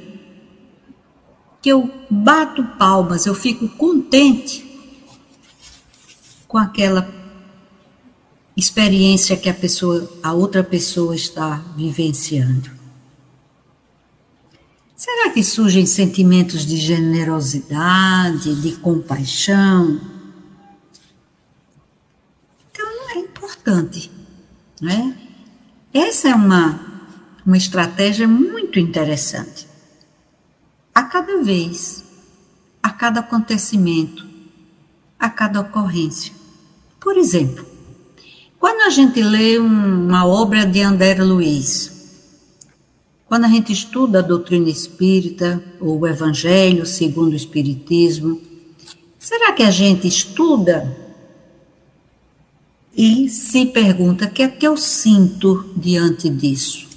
que 1.62 1.70
eu 1.70 1.92
bato 2.10 2.64
palmas, 2.78 3.26
eu 3.26 3.34
fico 3.34 3.68
contente 3.70 4.66
com 6.48 6.58
aquela 6.58 7.10
experiência 8.56 9.36
que 9.36 9.50
a 9.50 9.54
pessoa, 9.54 10.10
a 10.24 10.34
outra 10.34 10.64
pessoa 10.64 11.16
está 11.16 11.64
vivenciando. 11.76 12.77
Será 14.98 15.30
que 15.30 15.43
surgem 15.43 15.86
sentimentos 15.86 16.66
de 16.66 16.76
generosidade, 16.76 18.60
de 18.60 18.78
compaixão? 18.78 20.02
Então 22.72 23.12
é 23.12 23.20
importante, 23.20 24.12
né? 24.82 25.16
Essa 25.93 26.30
é 26.30 26.36
uma 26.36 26.88
uma 27.45 27.56
estratégia 27.56 28.28
muito 28.28 28.78
interessante. 28.78 29.66
A 30.93 31.04
cada 31.04 31.41
vez, 31.41 32.04
a 32.84 32.89
cada 32.89 33.22
acontecimento, 33.22 34.28
a 35.18 35.30
cada 35.30 35.62
ocorrência. 35.62 36.34
Por 37.00 37.16
exemplo, 37.16 37.66
quando 38.60 38.82
a 38.82 38.89
gente 38.89 39.22
lê 39.22 39.58
uma 39.60 40.26
obra 40.26 40.66
de 40.66 40.82
André 40.82 41.24
Luiz, 41.24 41.97
quando 43.28 43.44
a 43.44 43.50
gente 43.50 43.74
estuda 43.74 44.20
a 44.20 44.22
doutrina 44.22 44.70
espírita 44.70 45.62
ou 45.82 46.00
o 46.00 46.08
Evangelho 46.08 46.86
segundo 46.86 47.34
o 47.34 47.36
Espiritismo, 47.36 48.42
será 49.20 49.52
que 49.52 49.64
a 49.64 49.72
gente 49.72 50.08
estuda 50.08 50.96
e 52.96 53.28
se 53.30 53.66
pergunta 53.66 54.26
o 54.26 54.32
que 54.32 54.42
é 54.42 54.48
que 54.48 54.66
eu 54.66 54.78
sinto 54.78 55.70
diante 55.76 56.30
disso? 56.30 56.88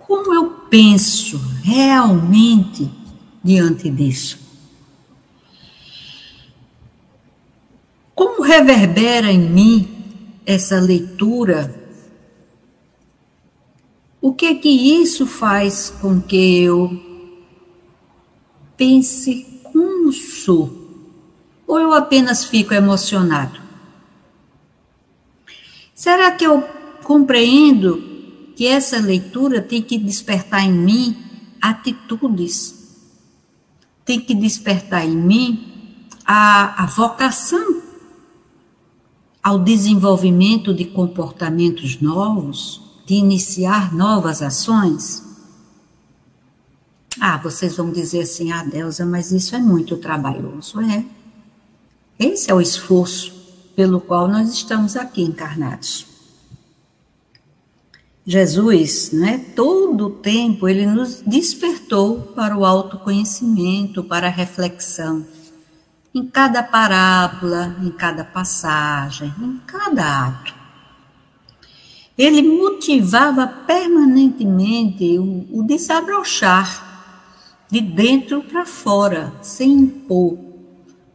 Como 0.00 0.34
eu 0.34 0.50
penso 0.68 1.38
realmente 1.62 2.90
diante 3.42 3.88
disso? 3.88 4.38
Como 8.12 8.42
reverbera 8.42 9.30
em 9.30 9.38
mim 9.38 9.88
essa 10.44 10.80
leitura? 10.80 11.77
O 14.20 14.32
que 14.32 14.46
é 14.46 14.54
que 14.54 14.68
isso 14.68 15.26
faz 15.26 15.90
com 15.90 16.20
que 16.20 16.62
eu 16.62 17.00
pense 18.76 19.60
como 19.62 20.12
sou? 20.12 20.70
Ou 21.66 21.78
eu 21.78 21.92
apenas 21.92 22.44
fico 22.44 22.74
emocionado? 22.74 23.60
Será 25.94 26.32
que 26.32 26.44
eu 26.44 26.62
compreendo 27.04 28.02
que 28.56 28.66
essa 28.66 28.98
leitura 28.98 29.62
tem 29.62 29.80
que 29.80 29.96
despertar 29.96 30.64
em 30.64 30.72
mim 30.72 31.16
atitudes, 31.60 32.74
tem 34.04 34.20
que 34.20 34.34
despertar 34.34 35.06
em 35.06 35.16
mim 35.16 36.06
a, 36.24 36.82
a 36.82 36.86
vocação 36.86 37.82
ao 39.42 39.58
desenvolvimento 39.58 40.74
de 40.74 40.84
comportamentos 40.84 42.00
novos, 42.00 42.87
de 43.08 43.14
iniciar 43.14 43.94
novas 43.94 44.42
ações? 44.42 45.24
Ah, 47.18 47.38
vocês 47.38 47.74
vão 47.74 47.90
dizer 47.90 48.20
assim, 48.20 48.52
ah, 48.52 48.62
Delza, 48.62 49.06
mas 49.06 49.32
isso 49.32 49.56
é 49.56 49.58
muito 49.58 49.96
trabalhoso. 49.96 50.78
É. 50.82 51.02
Esse 52.18 52.50
é 52.50 52.54
o 52.54 52.60
esforço 52.60 53.32
pelo 53.74 53.98
qual 53.98 54.28
nós 54.28 54.52
estamos 54.52 54.94
aqui 54.94 55.22
encarnados. 55.22 56.06
Jesus, 58.26 59.10
né, 59.10 59.38
todo 59.56 60.08
o 60.08 60.10
tempo, 60.10 60.68
ele 60.68 60.84
nos 60.84 61.22
despertou 61.22 62.20
para 62.36 62.58
o 62.58 62.62
autoconhecimento, 62.62 64.04
para 64.04 64.26
a 64.26 64.30
reflexão. 64.30 65.26
Em 66.14 66.26
cada 66.26 66.62
parábola, 66.62 67.74
em 67.82 67.90
cada 67.90 68.22
passagem, 68.22 69.34
em 69.40 69.56
cada 69.66 70.26
ato. 70.26 70.57
Ele 72.18 72.42
motivava 72.42 73.46
permanentemente 73.46 75.16
o, 75.18 75.46
o 75.52 75.62
desabrochar 75.62 76.86
de 77.70 77.80
dentro 77.80 78.42
para 78.42 78.66
fora, 78.66 79.32
sem 79.40 79.70
impor, 79.70 80.36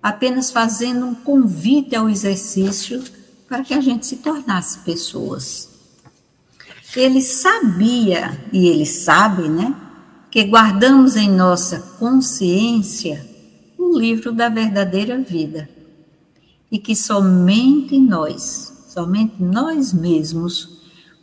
apenas 0.02 0.50
fazendo 0.50 1.06
um 1.06 1.14
convite 1.14 1.94
ao 1.96 2.10
exercício 2.10 3.04
para 3.50 3.64
que 3.64 3.74
a 3.74 3.82
gente 3.82 4.06
se 4.06 4.18
tornasse 4.18 4.80
pessoas. 4.80 5.70
Ele 6.96 7.22
sabia, 7.22 8.40
e 8.54 8.68
ele 8.68 8.86
sabe, 8.86 9.50
né, 9.50 9.76
que 10.32 10.44
guardamos 10.44 11.16
em 11.16 11.30
nossa 11.30 11.80
consciência 12.00 13.28
o 13.78 13.98
livro 13.98 14.32
da 14.32 14.48
verdadeira 14.48 15.20
vida 15.20 15.70
e 16.72 16.80
que 16.80 16.96
somente 16.96 18.00
nós, 18.00 18.86
somente 18.88 19.36
nós 19.40 19.94
mesmos, 19.94 20.73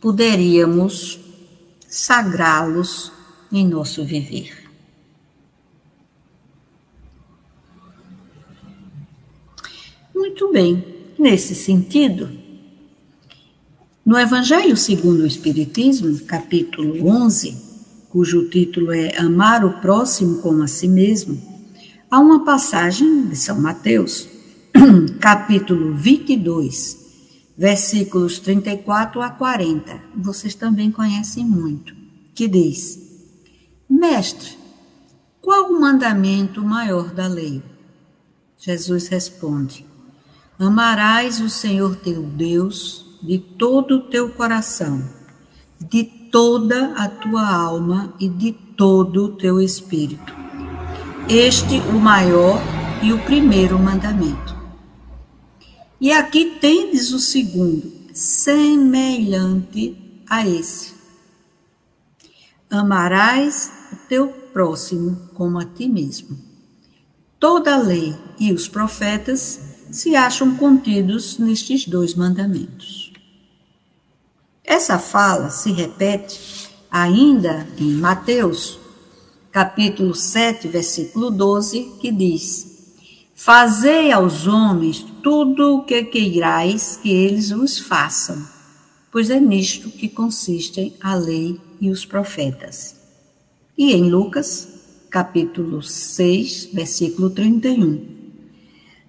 poderíamos 0.01 1.19
sagrá-los 1.87 3.11
em 3.51 3.67
nosso 3.67 4.03
viver. 4.03 4.51
Muito 10.13 10.51
bem, 10.51 10.83
nesse 11.19 11.53
sentido, 11.53 12.29
no 14.03 14.17
Evangelho 14.17 14.75
segundo 14.75 15.21
o 15.21 15.27
Espiritismo, 15.27 16.19
capítulo 16.21 17.07
11, 17.07 17.55
cujo 18.09 18.49
título 18.49 18.91
é 18.91 19.15
Amar 19.17 19.63
o 19.63 19.79
próximo 19.79 20.41
como 20.41 20.63
a 20.63 20.67
si 20.67 20.87
mesmo, 20.87 21.39
há 22.09 22.19
uma 22.19 22.43
passagem 22.43 23.27
de 23.27 23.35
São 23.35 23.61
Mateus, 23.61 24.27
capítulo 25.21 25.93
22, 25.95 27.00
versículos 27.61 28.39
34 28.39 29.21
a 29.21 29.29
40. 29.29 30.01
Vocês 30.15 30.55
também 30.55 30.91
conhecem 30.91 31.45
muito, 31.45 31.93
que 32.33 32.47
diz: 32.47 32.99
Mestre, 33.87 34.57
qual 35.39 35.69
o 35.69 35.79
mandamento 35.79 36.63
maior 36.63 37.13
da 37.13 37.27
lei? 37.27 37.61
Jesus 38.57 39.09
responde: 39.09 39.85
Amarás 40.57 41.39
o 41.39 41.51
Senhor 41.51 41.95
teu 41.97 42.23
Deus 42.23 43.05
de 43.21 43.37
todo 43.37 43.97
o 43.97 44.01
teu 44.09 44.29
coração, 44.31 45.07
de 45.79 46.03
toda 46.03 46.95
a 46.95 47.07
tua 47.07 47.47
alma 47.47 48.15
e 48.19 48.27
de 48.27 48.53
todo 48.75 49.25
o 49.25 49.35
teu 49.35 49.61
espírito. 49.61 50.33
Este 51.29 51.79
o 51.95 51.99
maior 51.99 52.59
e 53.03 53.13
o 53.13 53.19
primeiro 53.19 53.77
mandamento. 53.77 54.60
E 56.01 56.11
aqui 56.11 56.57
tendes 56.59 57.11
o 57.11 57.19
segundo, 57.19 57.93
semelhante 58.11 59.95
a 60.27 60.47
esse. 60.47 60.95
Amarás 62.67 63.71
o 63.93 63.95
teu 64.07 64.29
próximo 64.51 65.29
como 65.35 65.59
a 65.59 65.65
ti 65.65 65.87
mesmo. 65.87 66.39
Toda 67.39 67.75
a 67.75 67.77
lei 67.77 68.15
e 68.39 68.51
os 68.51 68.67
profetas 68.67 69.59
se 69.91 70.15
acham 70.15 70.55
contidos 70.55 71.37
nestes 71.37 71.85
dois 71.85 72.15
mandamentos. 72.15 73.13
Essa 74.63 74.97
fala 74.97 75.51
se 75.51 75.71
repete 75.71 76.67
ainda 76.89 77.67
em 77.77 77.93
Mateus, 77.93 78.79
capítulo 79.51 80.15
7, 80.15 80.67
versículo 80.67 81.29
12, 81.29 81.97
que 82.01 82.11
diz: 82.11 82.95
Fazei 83.35 84.11
aos 84.11 84.47
homens 84.47 85.10
tudo 85.21 85.77
o 85.77 85.83
que 85.83 86.03
queirais 86.03 86.99
que 87.01 87.09
eles 87.09 87.51
vos 87.51 87.79
façam, 87.79 88.45
pois 89.11 89.29
é 89.29 89.39
nisto 89.39 89.89
que 89.89 90.09
consistem 90.09 90.93
a 91.01 91.15
lei 91.15 91.59
e 91.79 91.89
os 91.89 92.05
profetas. 92.05 92.95
E 93.77 93.93
em 93.93 94.09
Lucas, 94.09 94.67
capítulo 95.09 95.81
6, 95.81 96.69
versículo 96.73 97.29
31. 97.29 98.05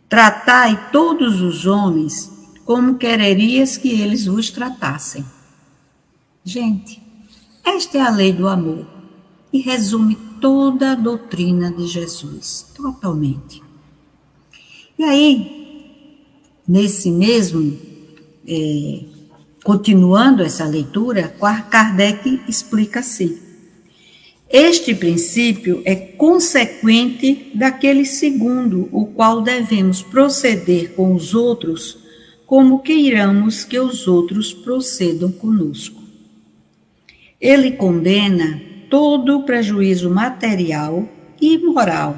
Tratai 0.08 0.90
todos 0.90 1.40
os 1.40 1.66
homens 1.66 2.30
como 2.64 2.96
quererias 2.96 3.76
que 3.76 3.88
eles 3.88 4.26
vos 4.26 4.50
tratassem. 4.50 5.24
Gente, 6.44 7.02
esta 7.64 7.98
é 7.98 8.00
a 8.00 8.10
lei 8.10 8.32
do 8.32 8.48
amor 8.48 8.86
e 9.52 9.60
resume 9.60 10.16
toda 10.40 10.92
a 10.92 10.96
doutrina 10.96 11.70
de 11.70 11.86
Jesus, 11.86 12.72
totalmente. 12.74 13.62
E 14.98 15.04
aí, 15.04 15.61
nesse 16.66 17.10
mesmo, 17.10 17.78
é, 18.46 19.00
continuando 19.64 20.42
essa 20.42 20.64
leitura, 20.64 21.34
Kardec 21.70 22.40
explica 22.48 23.00
assim. 23.00 23.38
Este 24.48 24.94
princípio 24.94 25.80
é 25.84 25.94
consequente 25.94 27.50
daquele 27.54 28.04
segundo, 28.04 28.88
o 28.92 29.06
qual 29.06 29.40
devemos 29.40 30.02
proceder 30.02 30.92
com 30.94 31.14
os 31.14 31.34
outros 31.34 32.02
como 32.46 32.80
queiramos 32.80 33.64
que 33.64 33.80
os 33.80 34.06
outros 34.06 34.52
procedam 34.52 35.32
conosco. 35.32 36.02
Ele 37.40 37.70
condena 37.72 38.60
todo 38.90 39.38
o 39.38 39.42
prejuízo 39.44 40.10
material 40.10 41.08
e 41.40 41.56
moral 41.56 42.14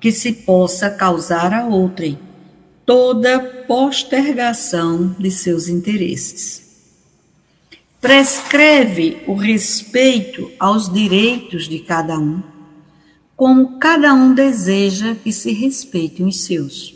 que 0.00 0.10
se 0.10 0.32
possa 0.32 0.88
causar 0.88 1.52
a 1.52 1.66
outrem, 1.66 2.18
toda 2.88 3.38
postergação 3.68 5.14
de 5.18 5.30
seus 5.30 5.68
interesses 5.68 6.66
prescreve 8.00 9.18
o 9.26 9.34
respeito 9.34 10.50
aos 10.58 10.90
direitos 10.90 11.68
de 11.68 11.80
cada 11.80 12.18
um, 12.18 12.42
como 13.36 13.78
cada 13.78 14.14
um 14.14 14.32
deseja 14.32 15.14
que 15.14 15.34
se 15.34 15.52
respeitem 15.52 16.24
os 16.24 16.40
seus. 16.40 16.94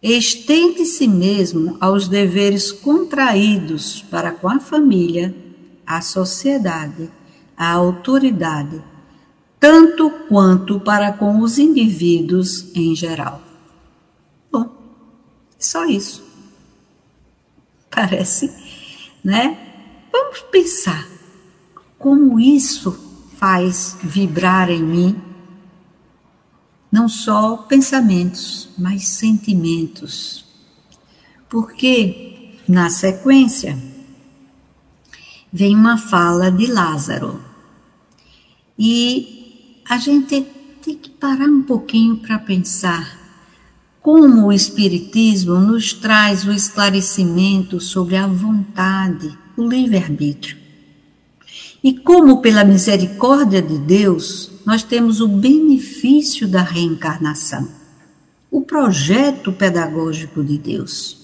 Estende-se 0.00 1.08
mesmo 1.08 1.76
aos 1.80 2.06
deveres 2.06 2.70
contraídos 2.70 4.00
para 4.08 4.30
com 4.30 4.48
a 4.48 4.60
família, 4.60 5.34
a 5.84 6.00
sociedade, 6.00 7.10
a 7.56 7.72
autoridade, 7.72 8.80
tanto 9.58 10.08
quanto 10.28 10.78
para 10.78 11.10
com 11.10 11.40
os 11.40 11.58
indivíduos 11.58 12.72
em 12.76 12.94
geral. 12.94 13.43
Só 15.64 15.86
isso. 15.86 16.22
Parece, 17.90 18.52
né? 19.24 20.06
Vamos 20.12 20.40
pensar 20.52 21.08
como 21.98 22.38
isso 22.38 22.92
faz 23.38 23.96
vibrar 24.02 24.68
em 24.70 24.82
mim 24.82 25.22
não 26.92 27.08
só 27.08 27.56
pensamentos, 27.56 28.68
mas 28.78 29.08
sentimentos. 29.08 30.44
Porque 31.48 32.58
na 32.68 32.90
sequência 32.90 33.76
vem 35.50 35.74
uma 35.74 35.96
fala 35.96 36.52
de 36.52 36.66
Lázaro. 36.66 37.42
E 38.78 39.82
a 39.88 39.96
gente 39.96 40.46
tem 40.82 40.96
que 40.96 41.08
parar 41.10 41.48
um 41.48 41.62
pouquinho 41.62 42.18
para 42.18 42.38
pensar 42.38 43.23
como 44.04 44.48
o 44.48 44.52
Espiritismo 44.52 45.54
nos 45.54 45.94
traz 45.94 46.44
o 46.44 46.52
esclarecimento 46.52 47.80
sobre 47.80 48.16
a 48.16 48.26
vontade 48.26 49.34
o 49.56 49.66
livre-arbítrio. 49.66 50.58
E 51.82 51.94
como, 51.94 52.42
pela 52.42 52.64
misericórdia 52.64 53.62
de 53.62 53.78
Deus, 53.78 54.50
nós 54.66 54.82
temos 54.82 55.22
o 55.22 55.28
benefício 55.28 56.46
da 56.46 56.60
reencarnação, 56.60 57.66
o 58.50 58.60
projeto 58.60 59.50
pedagógico 59.50 60.44
de 60.44 60.58
Deus. 60.58 61.16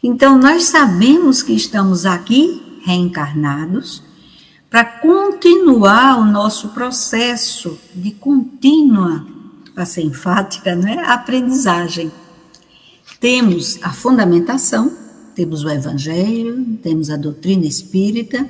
Então, 0.00 0.38
nós 0.38 0.66
sabemos 0.66 1.42
que 1.42 1.52
estamos 1.52 2.06
aqui 2.06 2.80
reencarnados 2.84 4.04
para 4.70 4.84
continuar 4.84 6.20
o 6.20 6.24
nosso 6.24 6.68
processo 6.68 7.76
de 7.92 8.12
contínua 8.12 9.34
para 9.76 9.84
ser 9.84 10.00
enfática, 10.00 10.74
né? 10.74 10.96
a 11.00 11.12
aprendizagem. 11.12 12.10
Temos 13.20 13.78
a 13.82 13.92
fundamentação, 13.92 14.90
temos 15.34 15.64
o 15.64 15.68
Evangelho, 15.68 16.78
temos 16.82 17.10
a 17.10 17.16
doutrina 17.18 17.66
espírita 17.66 18.48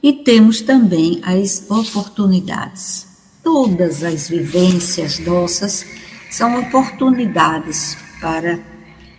e 0.00 0.12
temos 0.12 0.60
também 0.60 1.20
as 1.24 1.68
oportunidades. 1.68 3.08
Todas 3.42 4.04
as 4.04 4.28
vivências 4.28 5.18
nossas 5.18 5.84
são 6.30 6.60
oportunidades 6.60 7.98
para 8.20 8.60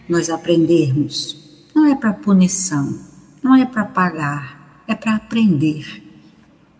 nós 0.08 0.30
aprendermos. 0.30 1.36
Não 1.76 1.88
é 1.88 1.96
para 1.96 2.14
punição, 2.14 2.98
não 3.44 3.54
é 3.54 3.66
para 3.66 3.84
pagar, 3.84 4.82
é 4.88 4.96
para 4.96 5.16
aprender. 5.16 6.02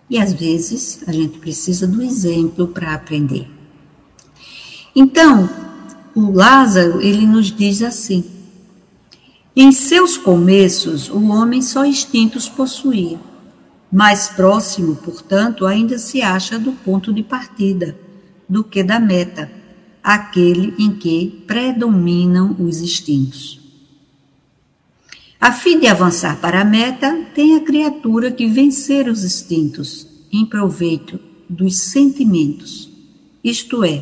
E 0.10 0.18
às 0.18 0.32
vezes 0.32 1.04
a 1.06 1.12
gente 1.12 1.38
precisa 1.40 1.86
do 1.86 2.02
exemplo 2.02 2.70
para 2.70 2.94
aprender. 2.94 3.53
Então, 4.96 5.50
o 6.16 6.32
Lázaro, 6.32 7.02
ele 7.02 7.26
nos 7.26 7.52
diz 7.52 7.82
assim: 7.82 8.24
em 9.56 9.72
seus 9.72 10.18
começos, 10.18 11.10
o 11.10 11.28
homem 11.28 11.62
só 11.62 11.86
instintos 11.86 12.50
possuía. 12.50 13.20
Mais 13.92 14.30
próximo, 14.30 14.96
portanto, 14.96 15.68
ainda 15.68 16.00
se 16.00 16.24
acha 16.24 16.58
do 16.58 16.72
ponto 16.72 17.14
de 17.14 17.22
partida 17.22 17.96
do 18.50 18.64
que 18.64 18.82
da 18.84 19.00
meta, 19.00 19.52
aquele 20.04 20.74
em 20.80 20.96
que 20.96 21.44
predominam 21.46 22.56
os 22.60 22.82
instintos. 22.82 23.60
A 25.40 25.52
fim 25.52 25.80
de 25.80 25.86
avançar 25.86 26.38
para 26.42 26.62
a 26.62 26.66
meta, 26.66 27.28
tem 27.36 27.56
a 27.56 27.60
criatura 27.60 28.32
que 28.32 28.48
vencer 28.48 29.08
os 29.08 29.24
instintos 29.24 30.08
em 30.32 30.48
proveito 30.48 31.20
dos 31.48 31.78
sentimentos, 31.78 32.90
isto 33.44 33.84
é, 33.84 34.02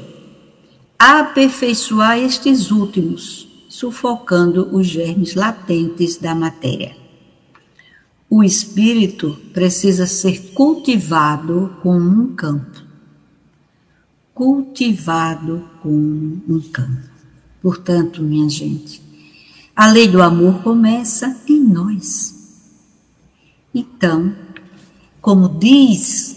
aperfeiçoar 1.01 2.19
estes 2.19 2.69
últimos, 2.69 3.47
sufocando 3.67 4.69
os 4.71 4.85
germes 4.85 5.33
latentes 5.33 6.17
da 6.17 6.35
matéria. 6.35 6.95
O 8.29 8.43
espírito 8.43 9.35
precisa 9.51 10.05
ser 10.05 10.51
cultivado 10.53 11.75
como 11.81 12.21
um 12.21 12.35
campo. 12.35 12.83
Cultivado 14.31 15.67
como 15.81 16.43
um 16.47 16.61
campo. 16.71 17.09
Portanto, 17.63 18.21
minha 18.21 18.47
gente, 18.47 19.01
a 19.75 19.91
lei 19.91 20.07
do 20.07 20.21
amor 20.21 20.61
começa 20.61 21.35
em 21.49 21.61
nós. 21.61 22.69
Então, 23.73 24.35
como 25.19 25.49
diz 25.49 26.35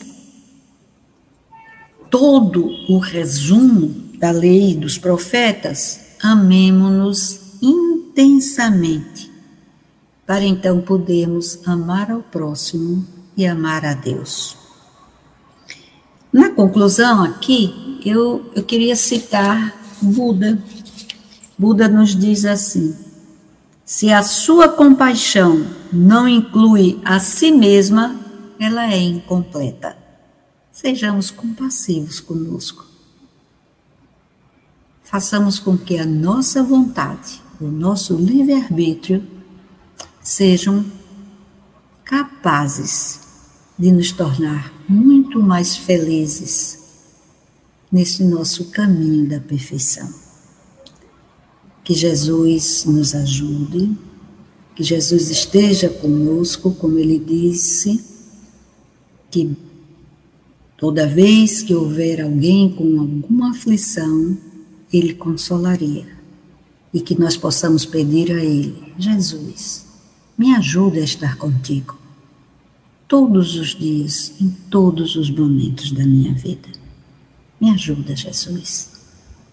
todo 2.09 2.67
o 2.89 2.99
resumo 2.99 4.03
da 4.25 4.31
lei 4.31 4.75
dos 4.75 4.97
profetas, 4.97 6.16
amemo-nos 6.22 7.61
intensamente, 7.61 9.31
para 10.27 10.43
então 10.43 10.81
podermos 10.81 11.61
amar 11.68 12.11
ao 12.11 12.22
próximo 12.22 13.07
e 13.37 13.47
amar 13.47 13.85
a 13.85 13.93
Deus. 13.93 14.57
Na 16.33 16.49
conclusão 16.49 17.22
aqui, 17.22 18.01
eu, 18.03 18.51
eu 18.57 18.62
queria 18.62 18.97
citar 18.97 19.79
Buda. 20.01 20.59
Buda 21.59 21.87
nos 21.87 22.16
diz 22.16 22.47
assim: 22.47 22.97
se 23.85 24.11
a 24.11 24.22
sua 24.22 24.70
compaixão 24.70 25.66
não 25.93 26.27
inclui 26.27 26.99
a 27.05 27.20
si 27.20 27.53
mesma, 27.53 28.18
ela 28.59 28.91
é 28.91 28.99
incompleta. 28.99 29.95
Sejamos 30.72 31.31
compassivos 31.31 32.20
conosco 32.20 32.93
façamos 35.15 35.61
com 35.61 35.79
que 35.79 35.97
a 35.97 36.05
nossa 36.05 36.61
vontade, 36.61 37.41
o 37.61 37.69
nosso 37.69 38.17
livre-arbítrio, 38.17 39.23
sejam 40.21 40.85
capazes 42.05 43.21
de 43.79 43.93
nos 43.93 44.11
tornar 44.11 44.75
muito 44.89 45.41
mais 45.41 45.77
felizes 45.77 46.81
nesse 47.93 48.25
nosso 48.25 48.73
caminho 48.73 49.29
da 49.29 49.39
perfeição. 49.39 50.12
Que 51.85 51.95
Jesus 51.95 52.85
nos 52.85 53.15
ajude, 53.15 53.97
que 54.75 54.83
Jesus 54.83 55.31
esteja 55.31 55.89
conosco, 55.91 56.73
como 56.73 56.99
ele 56.99 57.21
disse, 57.21 58.05
que 59.31 59.57
toda 60.77 61.07
vez 61.07 61.62
que 61.62 61.73
houver 61.73 62.21
alguém 62.21 62.69
com 62.69 62.99
alguma 62.99 63.53
aflição, 63.53 64.37
ele 64.97 65.14
consolaria. 65.14 66.07
E 66.92 67.01
que 67.01 67.18
nós 67.18 67.36
possamos 67.36 67.84
pedir 67.84 68.30
a 68.30 68.42
Ele: 68.42 68.92
Jesus, 68.97 69.86
me 70.38 70.55
ajuda 70.55 71.01
a 71.01 71.05
estar 71.05 71.36
contigo 71.36 71.99
todos 73.09 73.57
os 73.57 73.74
dias, 73.74 74.32
em 74.40 74.51
todos 74.70 75.16
os 75.16 75.30
momentos 75.30 75.92
da 75.92 76.05
minha 76.05 76.32
vida. 76.34 76.68
Me 77.61 77.70
ajuda, 77.70 78.14
Jesus. 78.14 78.90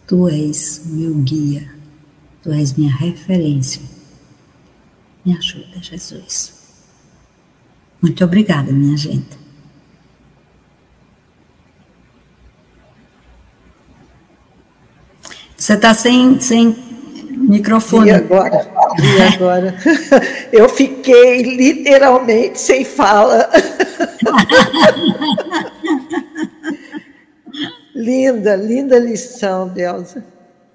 Tu 0.08 0.28
és 0.28 0.84
meu 0.86 1.16
guia, 1.16 1.74
tu 2.44 2.52
és 2.52 2.74
minha 2.74 2.94
referência. 2.96 3.82
Me 5.26 5.36
ajuda, 5.38 5.82
Jesus. 5.82 6.54
Muito 8.02 8.24
obrigada, 8.24 8.72
minha 8.72 8.98
gente. 8.98 9.38
Você 15.62 15.74
está 15.74 15.94
sem, 15.94 16.40
sem 16.40 16.76
microfone. 17.38 18.10
E 18.10 18.14
agora? 18.14 18.68
E 19.00 19.22
agora? 19.36 19.78
Eu 20.52 20.68
fiquei 20.68 21.44
literalmente 21.44 22.60
sem 22.60 22.84
fala. 22.84 23.48
linda, 27.94 28.56
linda 28.56 28.98
lição, 28.98 29.68
Delza. 29.68 30.26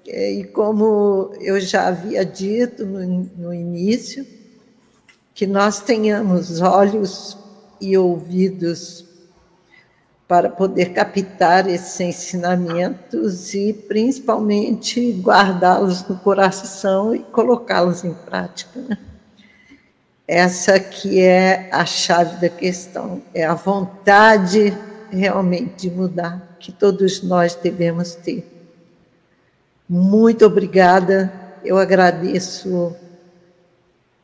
E 0.05 0.45
como 0.53 1.33
eu 1.41 1.59
já 1.59 1.89
havia 1.89 2.23
dito 2.23 2.85
no, 2.85 3.29
no 3.37 3.53
início, 3.53 4.25
que 5.33 5.45
nós 5.45 5.81
tenhamos 5.81 6.61
olhos 6.61 7.37
e 7.81 7.97
ouvidos 7.97 9.05
para 10.27 10.49
poder 10.49 10.91
captar 10.91 11.69
esses 11.69 11.99
ensinamentos 12.01 13.53
e, 13.53 13.71
principalmente, 13.71 15.13
guardá-los 15.21 16.05
no 16.07 16.17
coração 16.17 17.15
e 17.15 17.19
colocá-los 17.19 18.03
em 18.03 18.13
prática. 18.13 18.81
Né? 18.81 18.97
Essa 20.27 20.77
que 20.79 21.21
é 21.21 21.69
a 21.71 21.85
chave 21.85 22.41
da 22.41 22.49
questão, 22.49 23.21
é 23.33 23.45
a 23.45 23.53
vontade 23.53 24.77
realmente 25.09 25.87
de 25.87 25.95
mudar, 25.95 26.57
que 26.59 26.73
todos 26.73 27.23
nós 27.23 27.55
devemos 27.55 28.15
ter. 28.15 28.45
Muito 29.87 30.45
obrigada, 30.45 31.31
eu 31.63 31.77
agradeço 31.77 32.93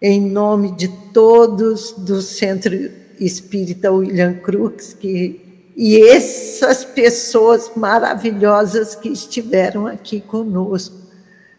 em 0.01 0.19
nome 0.19 0.75
de 0.75 0.89
todos 1.13 1.93
do 1.93 2.21
Centro 2.21 2.73
Espírita 3.17 3.89
William 3.89 4.33
Crux, 4.33 4.93
que 4.93 5.42
e 5.75 5.99
essas 6.01 6.85
pessoas 6.85 7.71
maravilhosas 7.75 8.95
que 8.95 9.09
estiveram 9.09 9.87
aqui 9.87 10.21
conosco, 10.21 10.95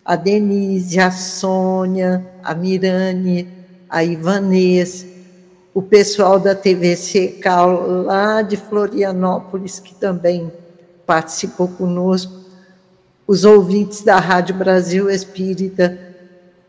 a 0.04 0.16
Denise, 0.16 1.00
a 1.00 1.10
Sônia, 1.10 2.24
a 2.42 2.54
Mirane, 2.54 3.48
a 3.88 4.04
Ivanês, 4.04 5.06
o 5.72 5.82
pessoal 5.82 6.38
da 6.38 6.54
TVC 6.54 7.38
Cal 7.42 8.02
lá 8.02 8.42
de 8.42 8.56
Florianópolis, 8.56 9.80
que 9.80 9.94
também 9.94 10.52
participou 11.06 11.68
conosco, 11.68 12.44
os 13.26 13.44
ouvintes 13.44 14.02
da 14.02 14.18
Rádio 14.18 14.54
Brasil 14.54 15.10
Espírita, 15.10 15.98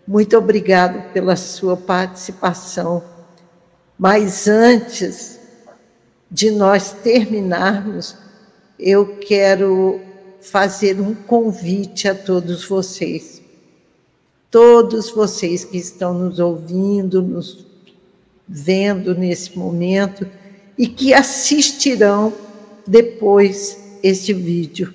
muito 0.07 0.37
obrigado 0.37 1.11
pela 1.11 1.35
sua 1.35 1.75
participação. 1.75 3.03
Mas 3.97 4.47
antes, 4.47 5.34
de 6.29 6.51
nós 6.51 6.91
terminarmos, 6.91 8.15
eu 8.79 9.17
quero 9.17 10.01
fazer 10.41 10.99
um 10.99 11.13
convite 11.13 12.07
a 12.07 12.15
todos 12.15 12.65
vocês. 12.65 13.41
Todos 14.51 15.09
vocês 15.09 15.65
que 15.65 15.77
estão 15.77 16.13
nos 16.13 16.39
ouvindo, 16.39 17.21
nos 17.21 17.65
vendo 18.47 19.15
nesse 19.15 19.57
momento 19.57 20.27
e 20.77 20.87
que 20.87 21.13
assistirão 21.13 22.33
depois 22.85 23.77
este 24.03 24.33
vídeo. 24.33 24.93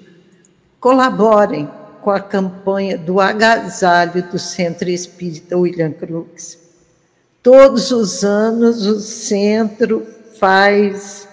Colaborem 0.79 1.69
com 2.03 2.11
a 2.11 2.21
campanha 2.21 2.97
do 2.97 3.21
agasalho 3.21 4.23
do 4.31 4.39
Centro 4.39 4.89
Espírita 4.89 5.59
William 5.59 5.93
Crux. 5.93 6.59
Todos 7.43 7.91
os 7.91 8.23
anos 8.25 8.87
o 8.87 9.01
centro 9.01 10.07
faz 10.41 11.29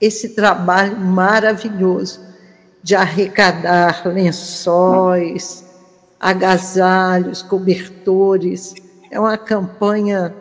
esse 0.00 0.30
trabalho 0.30 0.96
maravilhoso 0.98 2.18
de 2.82 2.96
arrecadar 2.96 4.08
lençóis, 4.08 5.64
agasalhos, 6.18 7.42
cobertores. 7.42 8.74
É 9.10 9.20
uma 9.20 9.36
campanha 9.36 10.34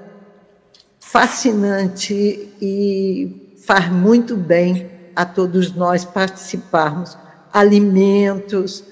fascinante 1.01 2.49
e 2.61 3.55
faz 3.65 3.91
muito 3.91 4.37
bem 4.37 4.89
a 5.13 5.25
todos 5.25 5.75
nós 5.75 6.05
participarmos. 6.05 7.17
Alimentos 7.51 8.85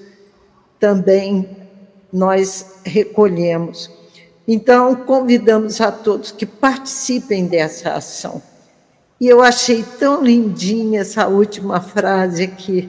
também 0.78 1.56
nós 2.12 2.80
recolhemos. 2.84 3.90
Então, 4.46 4.94
convidamos 4.94 5.80
a 5.80 5.90
todos 5.90 6.30
que 6.30 6.44
participem 6.44 7.46
dessa 7.46 7.94
ação. 7.94 8.42
E 9.20 9.28
eu 9.28 9.40
achei 9.42 9.84
tão 9.98 10.24
lindinha 10.24 11.02
essa 11.02 11.28
última 11.28 11.78
frase 11.78 12.44
aqui. 12.44 12.88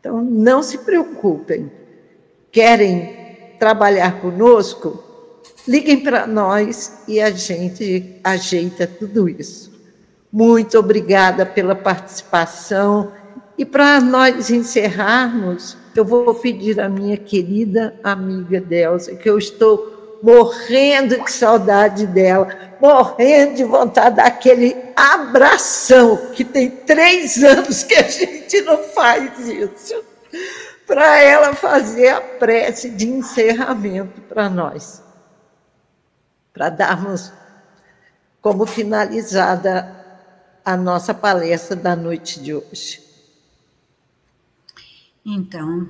Então, 0.00 0.20
não 0.20 0.60
se 0.62 0.78
preocupem. 0.78 1.70
Querem 2.50 3.54
trabalhar 3.58 4.20
conosco? 4.20 5.09
Liguem 5.66 6.00
para 6.00 6.26
nós 6.26 7.02
e 7.06 7.20
a 7.20 7.30
gente 7.30 8.20
ajeita 8.24 8.86
tudo 8.86 9.28
isso. 9.28 9.70
Muito 10.32 10.78
obrigada 10.78 11.44
pela 11.44 11.74
participação. 11.74 13.12
E 13.58 13.64
para 13.64 14.00
nós 14.00 14.50
encerrarmos, 14.50 15.76
eu 15.94 16.04
vou 16.04 16.34
pedir 16.34 16.80
à 16.80 16.88
minha 16.88 17.16
querida 17.16 17.94
amiga 18.02 18.60
Delza, 18.60 19.14
que 19.16 19.28
eu 19.28 19.36
estou 19.36 20.18
morrendo 20.22 21.18
de 21.22 21.32
saudade 21.32 22.06
dela, 22.06 22.48
morrendo 22.80 23.54
de 23.56 23.64
vontade 23.64 24.16
daquele 24.16 24.76
abração, 24.94 26.16
que 26.32 26.44
tem 26.44 26.70
três 26.70 27.42
anos 27.42 27.82
que 27.82 27.94
a 27.94 28.02
gente 28.02 28.62
não 28.62 28.78
faz 28.78 29.48
isso, 29.48 30.02
para 30.86 31.22
ela 31.22 31.54
fazer 31.54 32.08
a 32.08 32.20
prece 32.20 32.90
de 32.90 33.08
encerramento 33.08 34.20
para 34.22 34.48
nós, 34.48 35.02
para 36.52 36.68
darmos 36.68 37.32
como 38.40 38.66
finalizada 38.66 39.96
a 40.64 40.76
nossa 40.76 41.12
palestra 41.12 41.76
da 41.76 41.94
noite 41.94 42.40
de 42.40 42.54
hoje. 42.54 43.00
Então, 45.24 45.88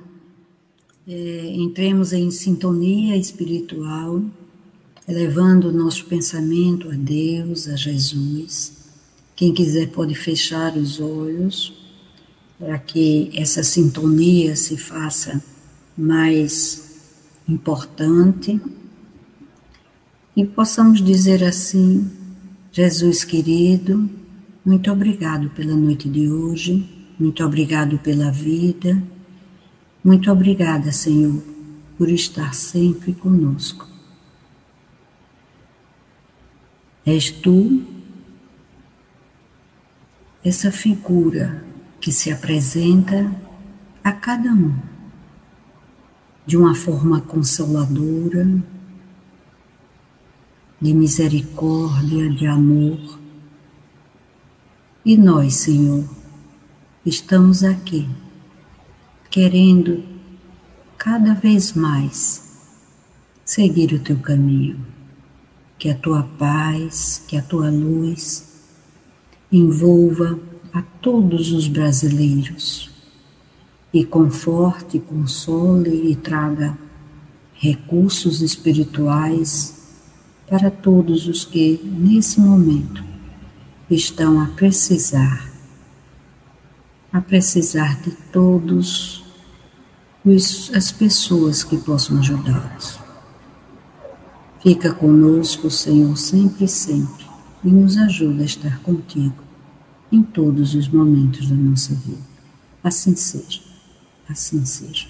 é, 1.07 1.13
entremos 1.53 2.13
em 2.13 2.29
sintonia 2.29 3.15
espiritual, 3.17 4.21
elevando 5.07 5.69
o 5.69 5.71
nosso 5.71 6.05
pensamento 6.05 6.89
a 6.89 6.95
Deus, 6.95 7.67
a 7.67 7.75
Jesus. 7.75 8.73
Quem 9.35 9.53
quiser 9.53 9.89
pode 9.89 10.13
fechar 10.13 10.75
os 10.75 10.99
olhos 10.99 11.73
para 12.59 12.77
que 12.77 13.31
essa 13.33 13.63
sintonia 13.63 14.55
se 14.55 14.77
faça 14.77 15.43
mais 15.97 17.01
importante 17.47 18.61
e 20.35 20.45
possamos 20.45 21.01
dizer 21.01 21.43
assim: 21.43 22.09
Jesus 22.71 23.23
querido, 23.23 24.09
muito 24.65 24.91
obrigado 24.91 25.49
pela 25.49 25.75
noite 25.75 26.09
de 26.09 26.29
hoje, 26.29 26.87
muito 27.19 27.43
obrigado 27.43 27.97
pela 27.99 28.31
vida 28.31 29.01
muito 30.03 30.31
obrigada, 30.31 30.91
Senhor, 30.91 31.43
por 31.95 32.09
estar 32.09 32.55
sempre 32.55 33.13
conosco. 33.13 33.87
És 37.05 37.29
tu 37.29 37.83
essa 40.43 40.71
figura 40.71 41.63
que 41.99 42.11
se 42.11 42.31
apresenta 42.31 43.31
a 44.03 44.11
cada 44.11 44.51
um 44.51 44.75
de 46.47 46.57
uma 46.57 46.73
forma 46.73 47.21
consoladora, 47.21 48.47
de 50.81 50.95
misericórdia, 50.95 52.27
de 52.31 52.47
amor. 52.47 53.19
E 55.05 55.15
nós, 55.15 55.53
Senhor, 55.53 56.03
estamos 57.05 57.63
aqui 57.63 58.09
querendo 59.29 60.03
cada 60.97 61.35
vez 61.35 61.73
mais 61.73 62.57
seguir 63.45 63.93
o 63.93 63.99
teu 63.99 64.17
caminho. 64.17 64.83
Que 65.77 65.89
a 65.89 65.95
tua 65.95 66.23
paz, 66.23 67.23
que 67.27 67.37
a 67.37 67.41
tua 67.41 67.69
luz 67.69 68.49
envolva 69.51 70.39
a 70.73 70.81
todos 70.81 71.51
os 71.51 71.67
brasileiros 71.67 72.89
e 73.93 74.05
conforte, 74.05 74.99
console 74.99 76.11
e 76.11 76.15
traga 76.15 76.77
recursos 77.53 78.41
espirituais 78.41 79.80
para 80.51 80.69
todos 80.69 81.29
os 81.29 81.45
que 81.45 81.79
nesse 81.81 82.37
momento 82.41 83.01
estão 83.89 84.41
a 84.41 84.47
precisar 84.47 85.49
a 87.13 87.21
precisar 87.21 88.01
de 88.01 88.11
todos 88.33 89.23
as 90.73 90.91
pessoas 90.91 91.63
que 91.63 91.77
possam 91.77 92.19
ajudá-los. 92.19 92.99
Fica 94.61 94.93
conosco, 94.93 95.69
Senhor, 95.69 96.17
sempre 96.17 96.65
e 96.65 96.67
sempre, 96.67 97.25
e 97.63 97.69
nos 97.69 97.97
ajuda 97.97 98.41
a 98.41 98.45
estar 98.45 98.79
contigo 98.79 99.43
em 100.11 100.21
todos 100.21 100.75
os 100.75 100.87
momentos 100.87 101.49
da 101.49 101.55
nossa 101.55 101.93
vida. 101.95 102.23
Assim 102.83 103.15
seja, 103.15 103.61
assim 104.29 104.65
seja. 104.65 105.07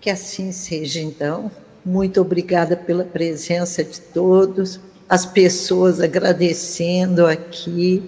Que 0.00 0.08
assim 0.10 0.52
seja, 0.52 1.00
então. 1.00 1.50
Muito 1.84 2.20
obrigada 2.20 2.76
pela 2.76 3.04
presença 3.04 3.84
de 3.84 4.00
todos, 4.00 4.80
as 5.08 5.26
pessoas 5.26 6.00
agradecendo 6.00 7.26
aqui 7.26 8.02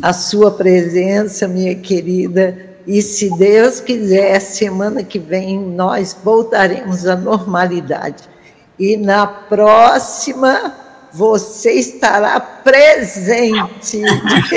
a 0.00 0.12
sua 0.12 0.52
presença, 0.52 1.48
minha 1.48 1.74
querida 1.74 2.76
e 2.86 3.02
se 3.02 3.36
Deus 3.36 3.80
quiser, 3.80 4.40
semana 4.40 5.02
que 5.02 5.18
vem 5.18 5.58
nós 5.58 6.16
voltaremos 6.22 7.04
à 7.06 7.16
normalidade. 7.16 8.22
E 8.78 8.96
na 8.96 9.26
próxima 9.26 10.72
você 11.16 11.72
estará 11.72 12.38
presente 12.38 14.02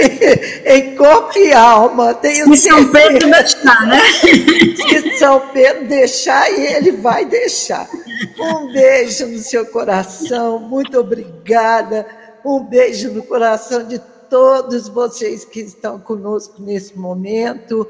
em 0.65 0.95
corpo 0.95 1.39
e 1.39 1.53
alma. 1.53 2.13
Tenho 2.13 2.53
se 2.53 2.67
São 2.67 2.91
Pedro 2.91 3.29
deixar, 3.29 3.87
né? 3.87 4.01
Se 4.11 5.17
São 5.17 5.39
Pedro 5.53 5.87
deixar, 5.87 6.51
e 6.51 6.67
ele 6.75 6.91
vai 6.91 7.23
deixar. 7.23 7.89
Um 8.37 8.73
beijo 8.73 9.25
no 9.27 9.39
seu 9.39 9.65
coração, 9.67 10.59
muito 10.59 10.99
obrigada. 10.99 12.05
Um 12.43 12.59
beijo 12.61 13.09
no 13.11 13.23
coração 13.23 13.83
de 13.83 13.99
todos 14.29 14.89
vocês 14.89 15.45
que 15.45 15.61
estão 15.61 15.97
conosco 15.99 16.61
nesse 16.61 16.97
momento 16.97 17.87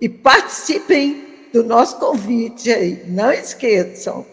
e 0.00 0.08
participem 0.08 1.48
do 1.52 1.62
nosso 1.62 1.98
convite 1.98 2.70
aí. 2.72 3.04
Não 3.08 3.30
esqueçam. 3.30 4.24